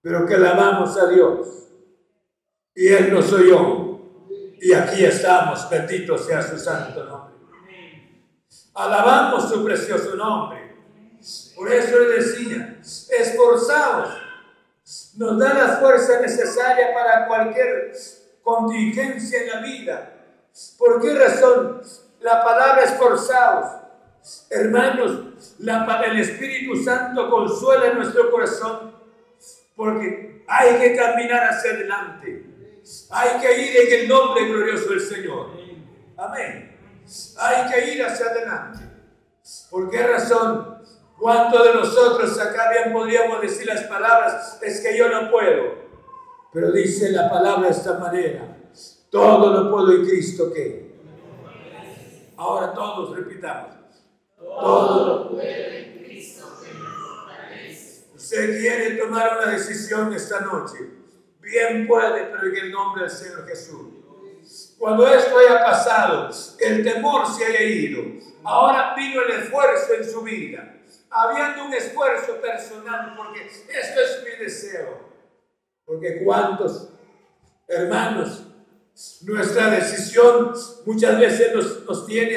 [0.00, 1.68] pero que alabamos a Dios.
[2.74, 3.90] Y Él nos oyó.
[4.62, 7.34] Y aquí estamos, bendito sea su santo nombre.
[8.74, 10.69] Alabamos su precioso nombre.
[11.60, 14.16] Por eso él decía, esforzados,
[15.18, 17.92] nos da la fuerza necesaria para cualquier
[18.42, 20.12] contingencia en la vida.
[20.78, 21.82] ¿Por qué razón?
[22.20, 23.72] La palabra esforzados.
[24.48, 28.94] Hermanos, la, el Espíritu Santo consuela nuestro corazón
[29.76, 32.46] porque hay que caminar hacia adelante.
[33.10, 35.50] Hay que ir en el nombre glorioso del Señor.
[36.16, 36.74] Amén.
[37.38, 38.78] Hay que ir hacia adelante.
[39.68, 40.79] ¿Por qué razón?
[41.20, 44.58] ¿Cuántos de nosotros acá bien podríamos decir las palabras?
[44.62, 45.74] Es que yo no puedo.
[46.50, 48.56] Pero dice la palabra de esta manera.
[49.10, 50.98] Todo lo puedo en Cristo que.
[52.38, 53.74] Ahora todos repitamos.
[54.38, 58.14] Todo lo puedo en Cristo que.
[58.16, 60.78] Usted quiere tomar una decisión esta noche.
[61.42, 63.88] Bien puede, pero en el nombre del Señor Jesús.
[64.78, 68.04] Cuando esto haya pasado, el temor se haya ido.
[68.42, 70.76] Ahora vino el esfuerzo en su vida
[71.10, 75.10] habiendo un esfuerzo personal, porque esto es mi deseo.
[75.84, 76.90] Porque cuántos
[77.66, 78.46] hermanos,
[79.22, 80.52] nuestra decisión
[80.86, 82.36] muchas veces nos, nos tiene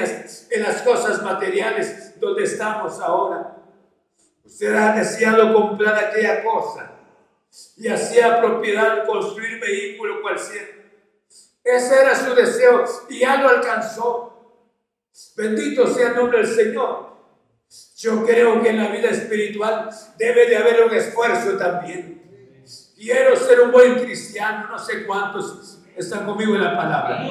[0.49, 3.57] en las cosas materiales donde estamos ahora.
[4.43, 6.91] Usted ha deseado comprar aquella cosa
[7.77, 10.63] y hacía propiedad, construir vehículo cual sea.
[11.63, 14.29] Ese era su deseo y ya lo alcanzó.
[15.37, 17.12] Bendito sea el nombre del Señor.
[18.03, 22.61] Yo creo que en la vida espiritual debe de haber un esfuerzo también.
[22.97, 27.25] Quiero ser un buen cristiano, no sé cuántos están conmigo en la palabra.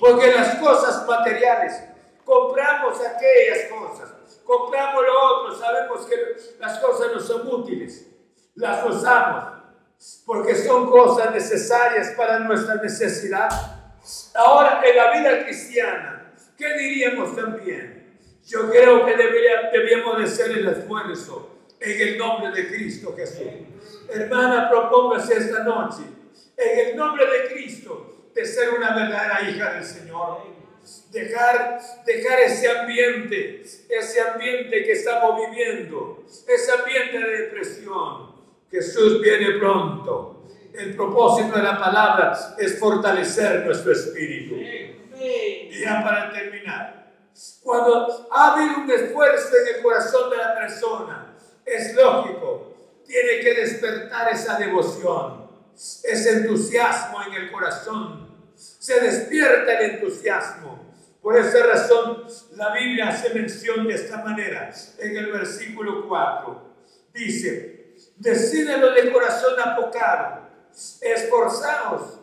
[0.00, 1.84] Porque las cosas materiales,
[2.24, 4.08] compramos aquellas cosas,
[4.44, 6.16] compramos lo otro, sabemos que
[6.58, 8.06] las cosas no son útiles,
[8.54, 9.58] las usamos
[10.24, 13.50] porque son cosas necesarias para nuestra necesidad.
[14.34, 17.97] Ahora, en la vida cristiana, ¿qué diríamos también?
[18.48, 23.44] Yo creo que debería, debíamos de ser el esfuerzo en el nombre de Cristo Jesús.
[24.08, 26.04] Hermana, propóngase esta noche,
[26.56, 30.56] en el nombre de Cristo, de ser una verdadera hija del Señor.
[31.12, 38.32] Dejar, dejar ese ambiente, ese ambiente que estamos viviendo, ese ambiente de depresión.
[38.70, 40.46] Jesús viene pronto.
[40.72, 44.54] El propósito de la palabra es fortalecer nuestro espíritu.
[44.54, 47.07] Y ya para terminar,
[47.62, 51.34] cuando ha habido un esfuerzo en el corazón de la persona,
[51.64, 52.74] es lógico,
[53.06, 58.28] tiene que despertar esa devoción, ese entusiasmo en el corazón.
[58.54, 60.92] Se despierta el entusiasmo.
[61.22, 62.24] Por esa razón,
[62.56, 66.62] la Biblia hace mención de esta manera en el versículo 4.
[67.12, 70.48] Dice, decídelo de corazón apocado,
[71.00, 72.20] esforzaos,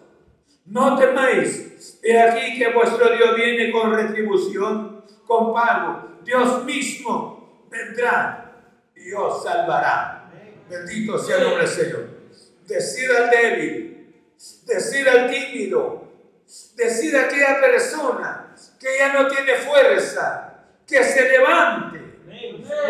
[0.65, 1.99] no temáis.
[2.01, 4.94] He aquí que vuestro Dios viene con retribución,
[5.25, 6.19] con pago.
[6.23, 8.53] Dios mismo vendrá
[8.95, 10.29] y os salvará.
[10.69, 12.07] Bendito sea el nombre del Señor.
[12.65, 14.13] Decid al débil,
[14.65, 16.11] decid al tímido,
[16.75, 21.99] decid a aquella persona que ya no tiene fuerza, que se levante,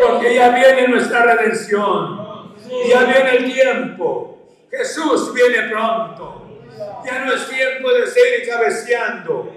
[0.00, 2.54] porque ya viene nuestra redención,
[2.88, 6.62] ya viene el tiempo, Jesús viene pronto,
[7.04, 9.52] ya no es tiempo de seguir cabeceando,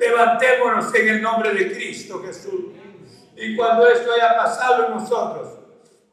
[0.00, 2.64] levantémonos en el nombre de Cristo Jesús.
[3.36, 5.58] Y cuando esto haya pasado en nosotros,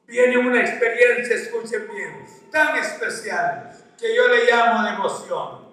[0.06, 5.68] viene una experiencia, escuchen bien, tan especial que yo le llamo devoción.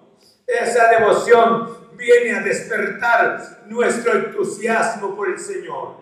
[0.47, 5.97] Esa devoción viene a despertar nuestro entusiasmo por el Señor.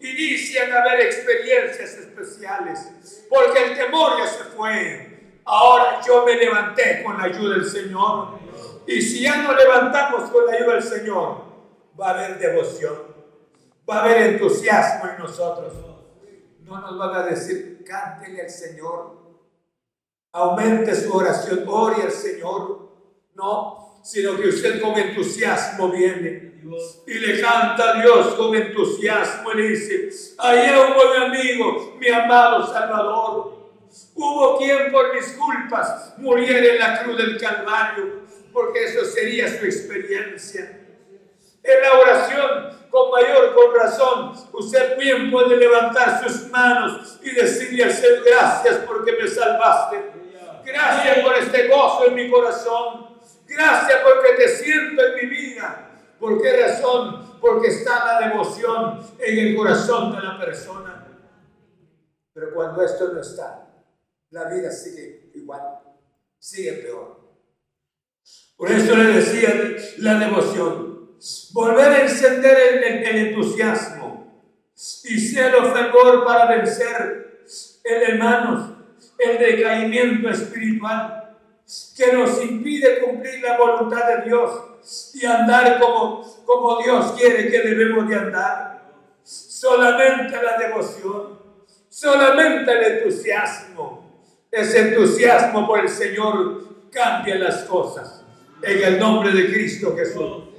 [0.00, 2.88] Inician a haber experiencias especiales,
[3.28, 5.40] porque el temor ya se fue.
[5.44, 8.38] Ahora yo me levanté con la ayuda del Señor.
[8.86, 11.49] Y si ya nos levantamos con la ayuda del Señor,
[12.00, 12.96] va a haber devoción,
[13.88, 15.72] va a haber entusiasmo en nosotros.
[16.60, 19.18] No nos van a decir, cántele al Señor,
[20.32, 22.88] aumente su oración, ore al Señor.
[23.34, 26.50] No, sino que usted con entusiasmo viene
[27.06, 32.66] y le canta a Dios con entusiasmo le dice, allá hubo mi amigo, mi amado
[32.66, 33.60] Salvador.
[34.14, 38.20] Hubo quien por mis culpas muriera en la cruz del Calvario,
[38.52, 40.79] porque eso sería su experiencia.
[41.62, 47.84] En la oración, con mayor con razón, usted bien puede levantar sus manos y decirle
[47.84, 50.10] al Señor, gracias porque me salvaste.
[50.64, 53.16] Gracias por este gozo en mi corazón.
[53.46, 55.90] Gracias porque te siento en mi vida.
[56.18, 57.38] ¿Por qué razón?
[57.40, 61.06] Porque está la devoción en el corazón de la persona.
[62.32, 63.66] Pero cuando esto no está,
[64.30, 65.80] la vida sigue igual,
[66.38, 67.20] sigue peor.
[68.56, 69.54] Por eso le decía
[69.98, 70.89] la devoción,
[71.52, 74.42] volver a encender el, el entusiasmo
[75.04, 77.42] y cielo fervor para vencer
[77.84, 78.70] el hermanos,
[79.18, 81.36] el decaimiento espiritual
[81.96, 84.50] que nos impide cumplir la voluntad de Dios
[85.14, 88.90] y andar como, como Dios quiere que debemos de andar.
[89.22, 91.38] Solamente la devoción,
[91.88, 98.24] solamente el entusiasmo, ese entusiasmo por el Señor cambia las cosas
[98.62, 100.49] en el nombre de Cristo Jesús.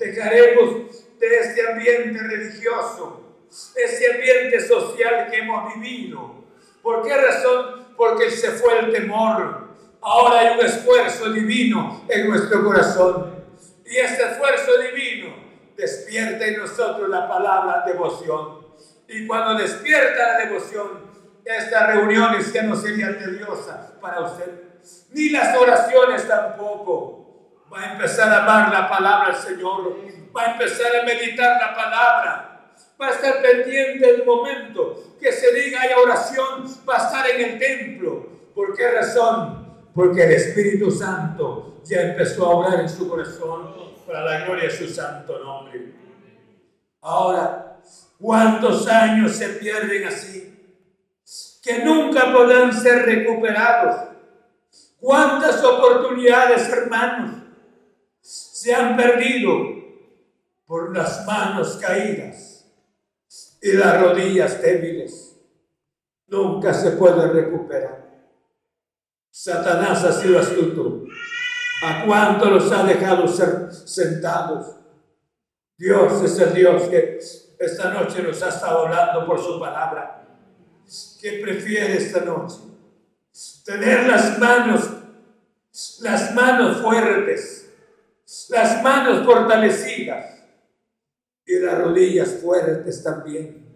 [0.00, 3.36] Dejaremos de este ambiente religioso,
[3.76, 6.36] este ambiente social que hemos vivido.
[6.82, 7.88] ¿Por qué razón?
[7.98, 9.68] Porque se fue el temor.
[10.00, 13.44] Ahora hay un esfuerzo divino en nuestro corazón.
[13.84, 15.34] Y este esfuerzo divino
[15.76, 18.66] despierta en nosotros la palabra devoción.
[19.06, 21.10] Y cuando despierta la devoción,
[21.44, 24.50] estas reuniones ya no serían tediosas para usted,
[25.10, 27.19] ni las oraciones tampoco
[27.72, 29.96] va a empezar a amar la palabra del Señor,
[30.36, 35.52] va a empezar a meditar la palabra, va a estar pendiente del momento que se
[35.52, 38.26] diga hay oración, va a estar en el templo.
[38.54, 39.68] ¿Por qué razón?
[39.94, 43.74] Porque el Espíritu Santo ya empezó a obrar en su corazón
[44.06, 45.94] para la gloria de su santo nombre.
[47.02, 47.78] Ahora,
[48.18, 50.46] ¿cuántos años se pierden así?
[51.62, 54.08] Que nunca podrán ser recuperados.
[54.98, 57.39] ¿Cuántas oportunidades, hermanos?
[58.60, 59.58] Se han perdido
[60.66, 62.66] por las manos caídas
[63.62, 65.34] y las rodillas débiles.
[66.26, 68.28] nunca se puede recuperar.
[69.30, 71.04] Satanás ha sido astuto.
[71.86, 74.76] ¿A cuánto los ha dejado ser sentados?
[75.78, 77.18] Dios es el Dios que
[77.58, 80.28] esta noche nos ha estado hablando por su palabra.
[81.18, 82.58] ¿Qué prefiere esta noche?
[83.64, 84.90] Tener las manos,
[86.02, 87.69] las manos fuertes,
[88.48, 90.40] las manos fortalecidas
[91.44, 93.68] y las rodillas fuertes también.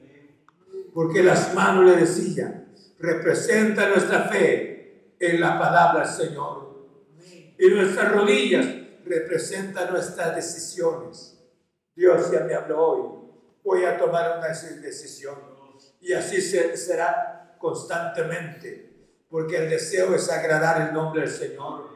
[0.92, 2.66] Porque las manos, le decía,
[2.98, 6.88] representan nuestra fe en la palabra del Señor.
[7.59, 8.66] Y nuestras rodillas
[9.05, 11.38] representan nuestras decisiones.
[11.94, 13.24] Dios ya me habló hoy
[13.64, 15.36] voy a tomar una decisión.
[16.00, 21.93] Y así será constantemente, porque el deseo es agradar el nombre del Señor.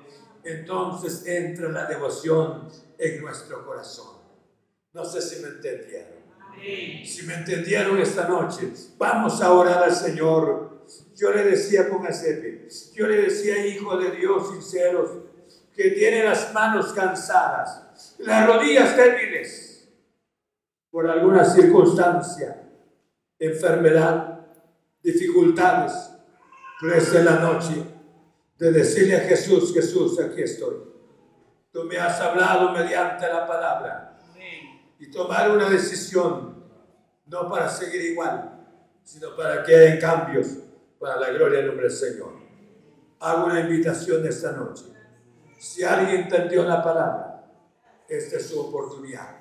[0.49, 4.16] Entonces entra la devoción en nuestro corazón.
[4.94, 6.18] No sé si me entendieron.
[7.05, 10.86] Si me entendieron esta noche, vamos a orar al Señor.
[11.14, 15.11] Yo le decía con aceite, yo le decía, hijo de Dios sinceros,
[15.76, 19.86] que tiene las manos cansadas, las rodillas débiles
[20.90, 22.70] por alguna circunstancia,
[23.38, 24.46] enfermedad,
[25.03, 25.92] dificultades,
[26.96, 27.97] es la noche
[28.59, 30.76] de decirle a Jesús, Jesús, aquí estoy.
[31.72, 34.18] Tú me has hablado mediante la palabra
[34.98, 36.64] y tomar una decisión,
[37.26, 38.66] no para seguir igual,
[39.04, 40.48] sino para que haya cambios
[40.98, 42.32] para la gloria del nombre del Señor.
[43.20, 44.84] Hago una invitación esta noche.
[45.59, 47.52] Si alguien entendió la palabra,
[48.09, 49.38] esta es su oportunidad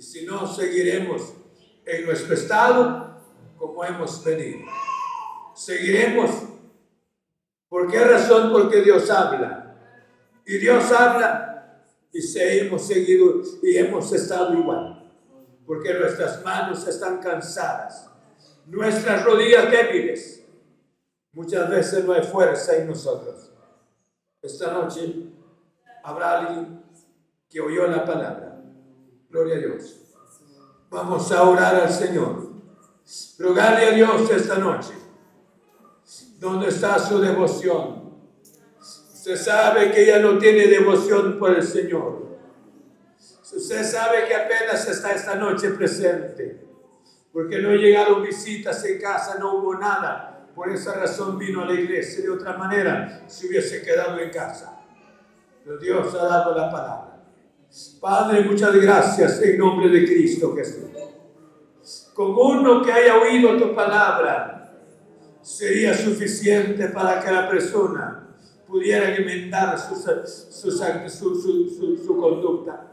[0.00, 1.34] y si no, seguiremos
[1.84, 3.20] en nuestro estado
[3.58, 4.60] como hemos venido.
[5.54, 6.30] Seguiremos.
[7.70, 8.52] ¿Por qué razón?
[8.52, 9.74] Porque Dios habla.
[10.44, 15.10] Y Dios habla y se hemos seguido y hemos estado igual.
[15.64, 18.10] Porque nuestras manos están cansadas.
[18.66, 20.44] Nuestras rodillas débiles.
[21.32, 23.52] Muchas veces no hay fuerza en nosotros.
[24.42, 25.14] Esta noche
[26.02, 26.82] habrá alguien
[27.48, 28.50] que oyó la palabra
[29.30, 29.96] Gloria a Dios.
[30.90, 32.50] Vamos a orar al Señor.
[33.38, 34.92] Rogarle a Dios esta noche.
[36.40, 38.00] ¿Dónde está su devoción?
[38.80, 42.38] Usted sabe que ella no tiene devoción por el Señor.
[43.54, 46.64] Usted sabe que apenas está esta noche presente.
[47.30, 50.48] Porque no llegaron visitas en casa, no hubo nada.
[50.54, 52.24] Por esa razón vino a la iglesia.
[52.24, 54.80] De otra manera, se hubiese quedado en casa.
[55.62, 57.22] Pero Dios ha dado la palabra.
[58.00, 60.88] Padre, muchas gracias en nombre de Cristo Jesús.
[62.14, 64.59] Con uno que haya oído tu palabra,
[65.42, 68.26] sería suficiente para que la persona
[68.66, 72.86] pudiera enmendar su, su, conducta.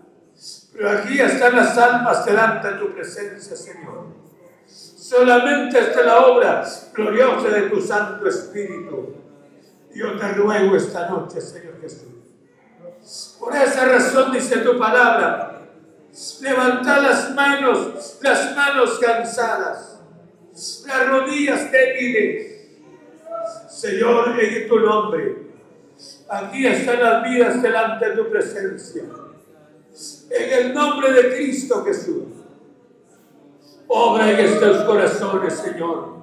[0.73, 4.07] Pero aquí están las almas delante de tu presencia, Señor.
[4.65, 9.15] Solamente está la obra gloriosa de tu Santo Espíritu.
[9.93, 12.17] Yo te ruego esta noche, Señor Jesús
[13.39, 15.61] por esa razón dice tu palabra,
[16.41, 19.96] levanta las manos, las manos cansadas,
[20.87, 22.57] las rodillas débiles.
[23.69, 25.37] Señor, en tu nombre,
[26.29, 29.03] aquí están las vidas delante de tu presencia.
[30.29, 32.25] En el nombre de Cristo Jesús.
[33.87, 36.17] Obra en estos corazones, Señor.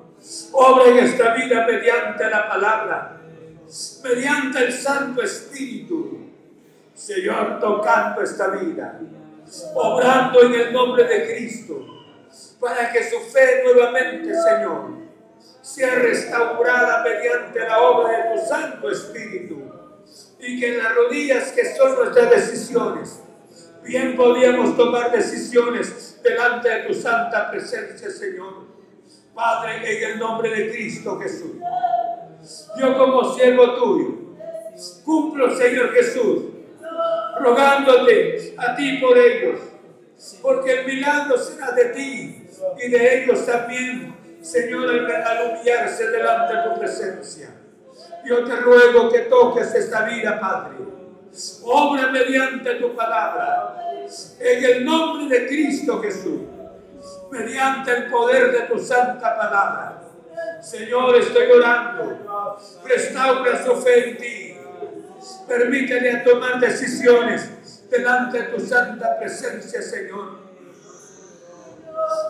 [0.52, 3.20] Obra en esta vida mediante la palabra,
[4.02, 6.24] mediante el Santo Espíritu
[6.94, 9.00] Señor, tocando esta vida,
[9.74, 11.83] obrando en el nombre de Cristo,
[12.60, 15.04] para que su fe nuevamente, Señor,
[15.62, 19.62] sea restaurada mediante la obra de tu Santo Espíritu,
[20.38, 23.20] y que en las rodillas que son nuestras decisiones,
[23.82, 28.64] bien podíamos tomar decisiones delante de tu santa presencia, Señor.
[29.34, 31.56] Padre, en el nombre de Cristo Jesús.
[32.78, 34.14] Yo como siervo tuyo,
[35.04, 36.44] cumplo, Señor Jesús,
[37.40, 39.60] rogándote a ti por ellos,
[40.40, 42.43] porque el milagro será de ti
[42.78, 45.62] y de ellos también, Señor, al
[46.10, 47.50] delante de tu presencia.
[48.24, 50.76] Yo te ruego que toques esta vida, Padre.
[51.64, 53.76] Obra mediante tu palabra,
[54.38, 56.42] en el nombre de Cristo Jesús,
[57.30, 60.00] mediante el poder de tu santa palabra.
[60.60, 62.56] Señor, estoy orando.
[62.84, 64.54] Restaura su fe en ti
[65.46, 70.43] Permítele tomar decisiones delante de tu santa presencia, Señor.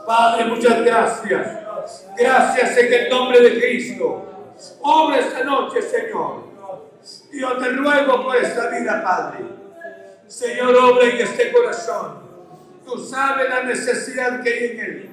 [0.07, 1.65] Padre, muchas gracias.
[2.17, 4.25] Gracias en el nombre de Cristo.
[4.83, 6.45] Obra esta noche, Señor.
[7.33, 9.45] Yo te ruego por esta vida, Padre.
[10.27, 12.25] Señor, obra en este corazón.
[12.85, 15.11] Tú sabes la necesidad que hay en él.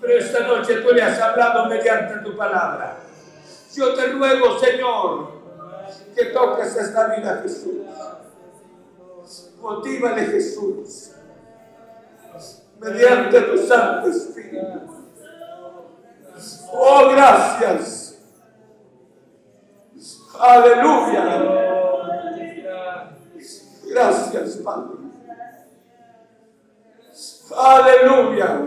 [0.00, 2.98] Pero esta noche tú le has hablado mediante tu palabra
[3.74, 5.30] Yo te ruego, Señor,
[6.14, 7.76] que toques esta vida, Jesús.
[9.60, 11.12] Motívale, Jesús,
[12.80, 14.80] mediante tu Santo Espíritu.
[16.72, 18.18] Oh, gracias.
[20.38, 21.66] Aleluya.
[23.88, 24.96] Gracias, Padre.
[27.56, 28.60] Aleluya.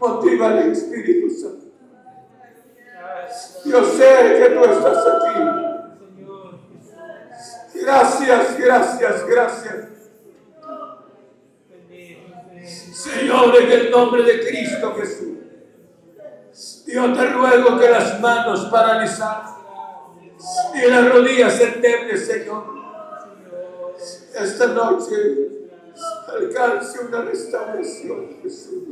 [0.00, 1.66] Motiva al Espíritu Santo.
[3.64, 5.40] Yo sé que tú estás aquí.
[7.74, 9.97] Gracias, gracias, gracias.
[12.98, 15.38] Señor, en el nombre de Cristo Jesús.
[16.84, 19.52] Yo te ruego que las manos paralizadas
[20.74, 22.64] y las rodillas endebles, Señor,
[24.34, 25.14] esta noche
[26.26, 28.82] alcance una restauración, Jesús.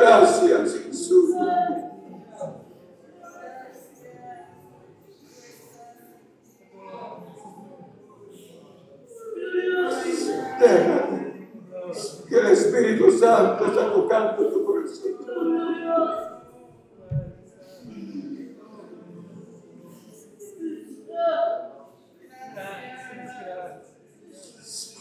[0.00, 1.34] Gracias, Jesús.
[12.28, 15.12] Que el Espíritu Santo está tocando tu corazón.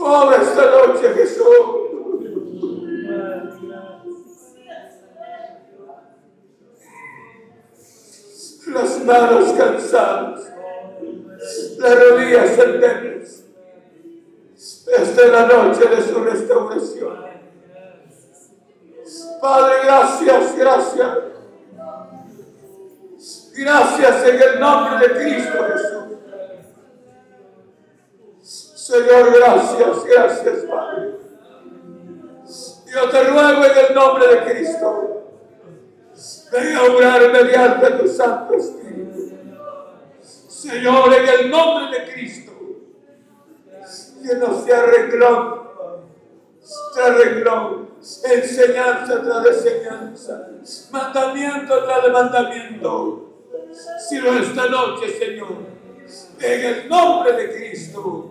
[0.05, 1.45] Oh, esta noche, Jesús.
[8.67, 10.51] Las manos cansadas,
[11.77, 13.12] las rodillas endebles.
[14.95, 17.25] Esta es la noche de su restauración.
[19.41, 21.17] Padre, gracias, gracias.
[23.55, 26.03] Gracias en el nombre de Cristo Jesús.
[28.43, 31.13] Señor, gracias, gracias, Padre.
[32.93, 35.23] Yo te ruego en el nombre de Cristo.
[36.51, 39.33] Ven a obrar mediante tu Santo Espíritu.
[40.21, 42.52] Señor, en el nombre de Cristo.
[44.23, 45.99] Que no sea arregló,
[46.93, 47.87] tras arregló,
[48.23, 50.47] enseñanza tras enseñanza,
[50.91, 53.19] mandamiento tras mandamiento.
[54.07, 55.57] Sino esta noche, Señor,
[56.39, 58.29] en el nombre de Cristo.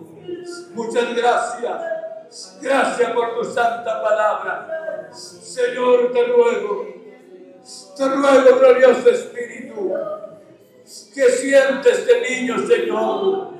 [0.73, 2.59] Muchas gracias.
[2.61, 5.09] Gracias por tu santa palabra.
[5.13, 6.87] Señor, te ruego,
[7.95, 9.93] te ruego, glorioso Espíritu,
[11.13, 13.53] que siente este niño, Señor,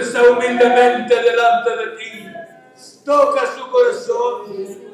[0.00, 2.26] está humildemente delante de ti.
[3.04, 4.86] Toca su corazón.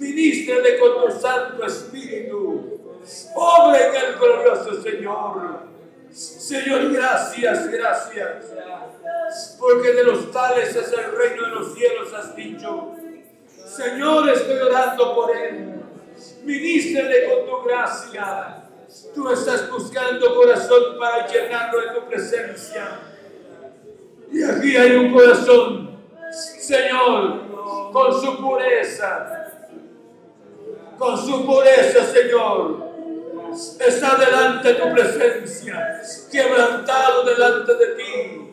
[0.00, 2.80] Ministrale con tu Santo Espíritu.
[3.34, 5.72] Obra en el glorioso Señor.
[6.12, 8.52] Señor, gracias, gracias.
[9.58, 12.92] Porque de los tales es el reino de los cielos, has dicho.
[13.64, 15.80] Señor, estoy orando por él.
[16.44, 18.64] Ministrele con tu gracia.
[19.14, 23.11] Tú estás buscando corazón para llenarlo de tu presencia.
[24.32, 25.98] Y aquí hay un corazón,
[26.30, 29.48] Señor, con su pureza.
[30.98, 32.92] Con su pureza, Señor
[33.52, 38.48] está delante de tu presencia, quebrantado delante de ti.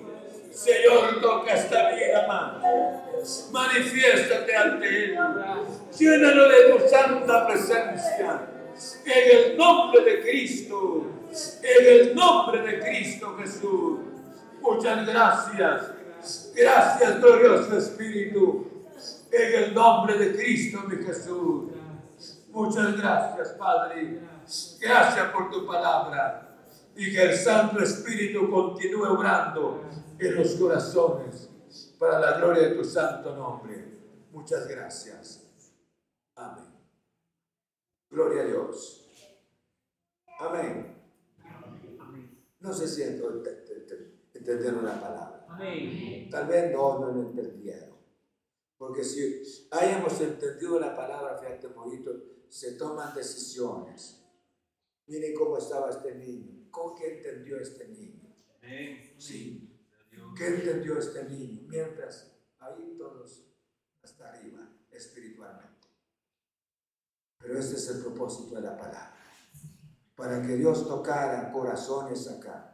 [0.52, 2.62] Señor, toca esta vida.
[3.52, 5.18] Manifiéstate ante Él.
[5.98, 8.42] Llénalo de tu santa presencia.
[9.06, 11.06] En el nombre de Cristo.
[11.64, 14.00] En el nombre de Cristo Jesús.
[14.62, 15.92] Muchas gracias.
[16.56, 18.68] Gracias, glorioso Espíritu.
[19.32, 21.72] En el nombre de Cristo, mi Jesús.
[22.50, 24.22] Muchas gracias, Padre.
[24.80, 26.58] Gracias por tu palabra.
[26.96, 29.84] Y que el Santo Espíritu continúe obrando
[30.18, 31.50] en los corazones
[31.98, 34.00] para la gloria de tu santo nombre.
[34.32, 35.46] Muchas gracias.
[36.36, 36.66] Amén.
[38.10, 39.08] Gloria a Dios.
[40.40, 40.96] Amén.
[42.60, 43.04] No sé si
[44.40, 45.48] entendieron la palabra.
[46.32, 47.98] Tal vez no, no lo entendieron.
[48.78, 52.12] Porque si hayamos entendido la palabra, fíjate, mojito,
[52.48, 54.20] se toman decisiones
[55.10, 56.68] Miren cómo estaba este niño.
[56.70, 58.32] ¿Cómo que entendió este niño?
[59.18, 59.76] Sí.
[60.38, 61.64] ¿Qué entendió este niño?
[61.68, 63.44] Mientras ahí todos
[64.04, 65.88] hasta arriba, espiritualmente.
[67.40, 69.18] Pero este es el propósito de la palabra.
[70.16, 72.69] Para que Dios tocara corazones acá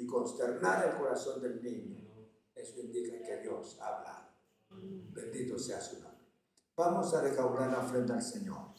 [0.00, 2.00] y consternara el corazón del niño.
[2.54, 4.30] Eso indica que Dios ha hablado.
[5.12, 6.26] Bendito sea su nombre.
[6.74, 8.70] Vamos a recaudar la ofrenda al Señor.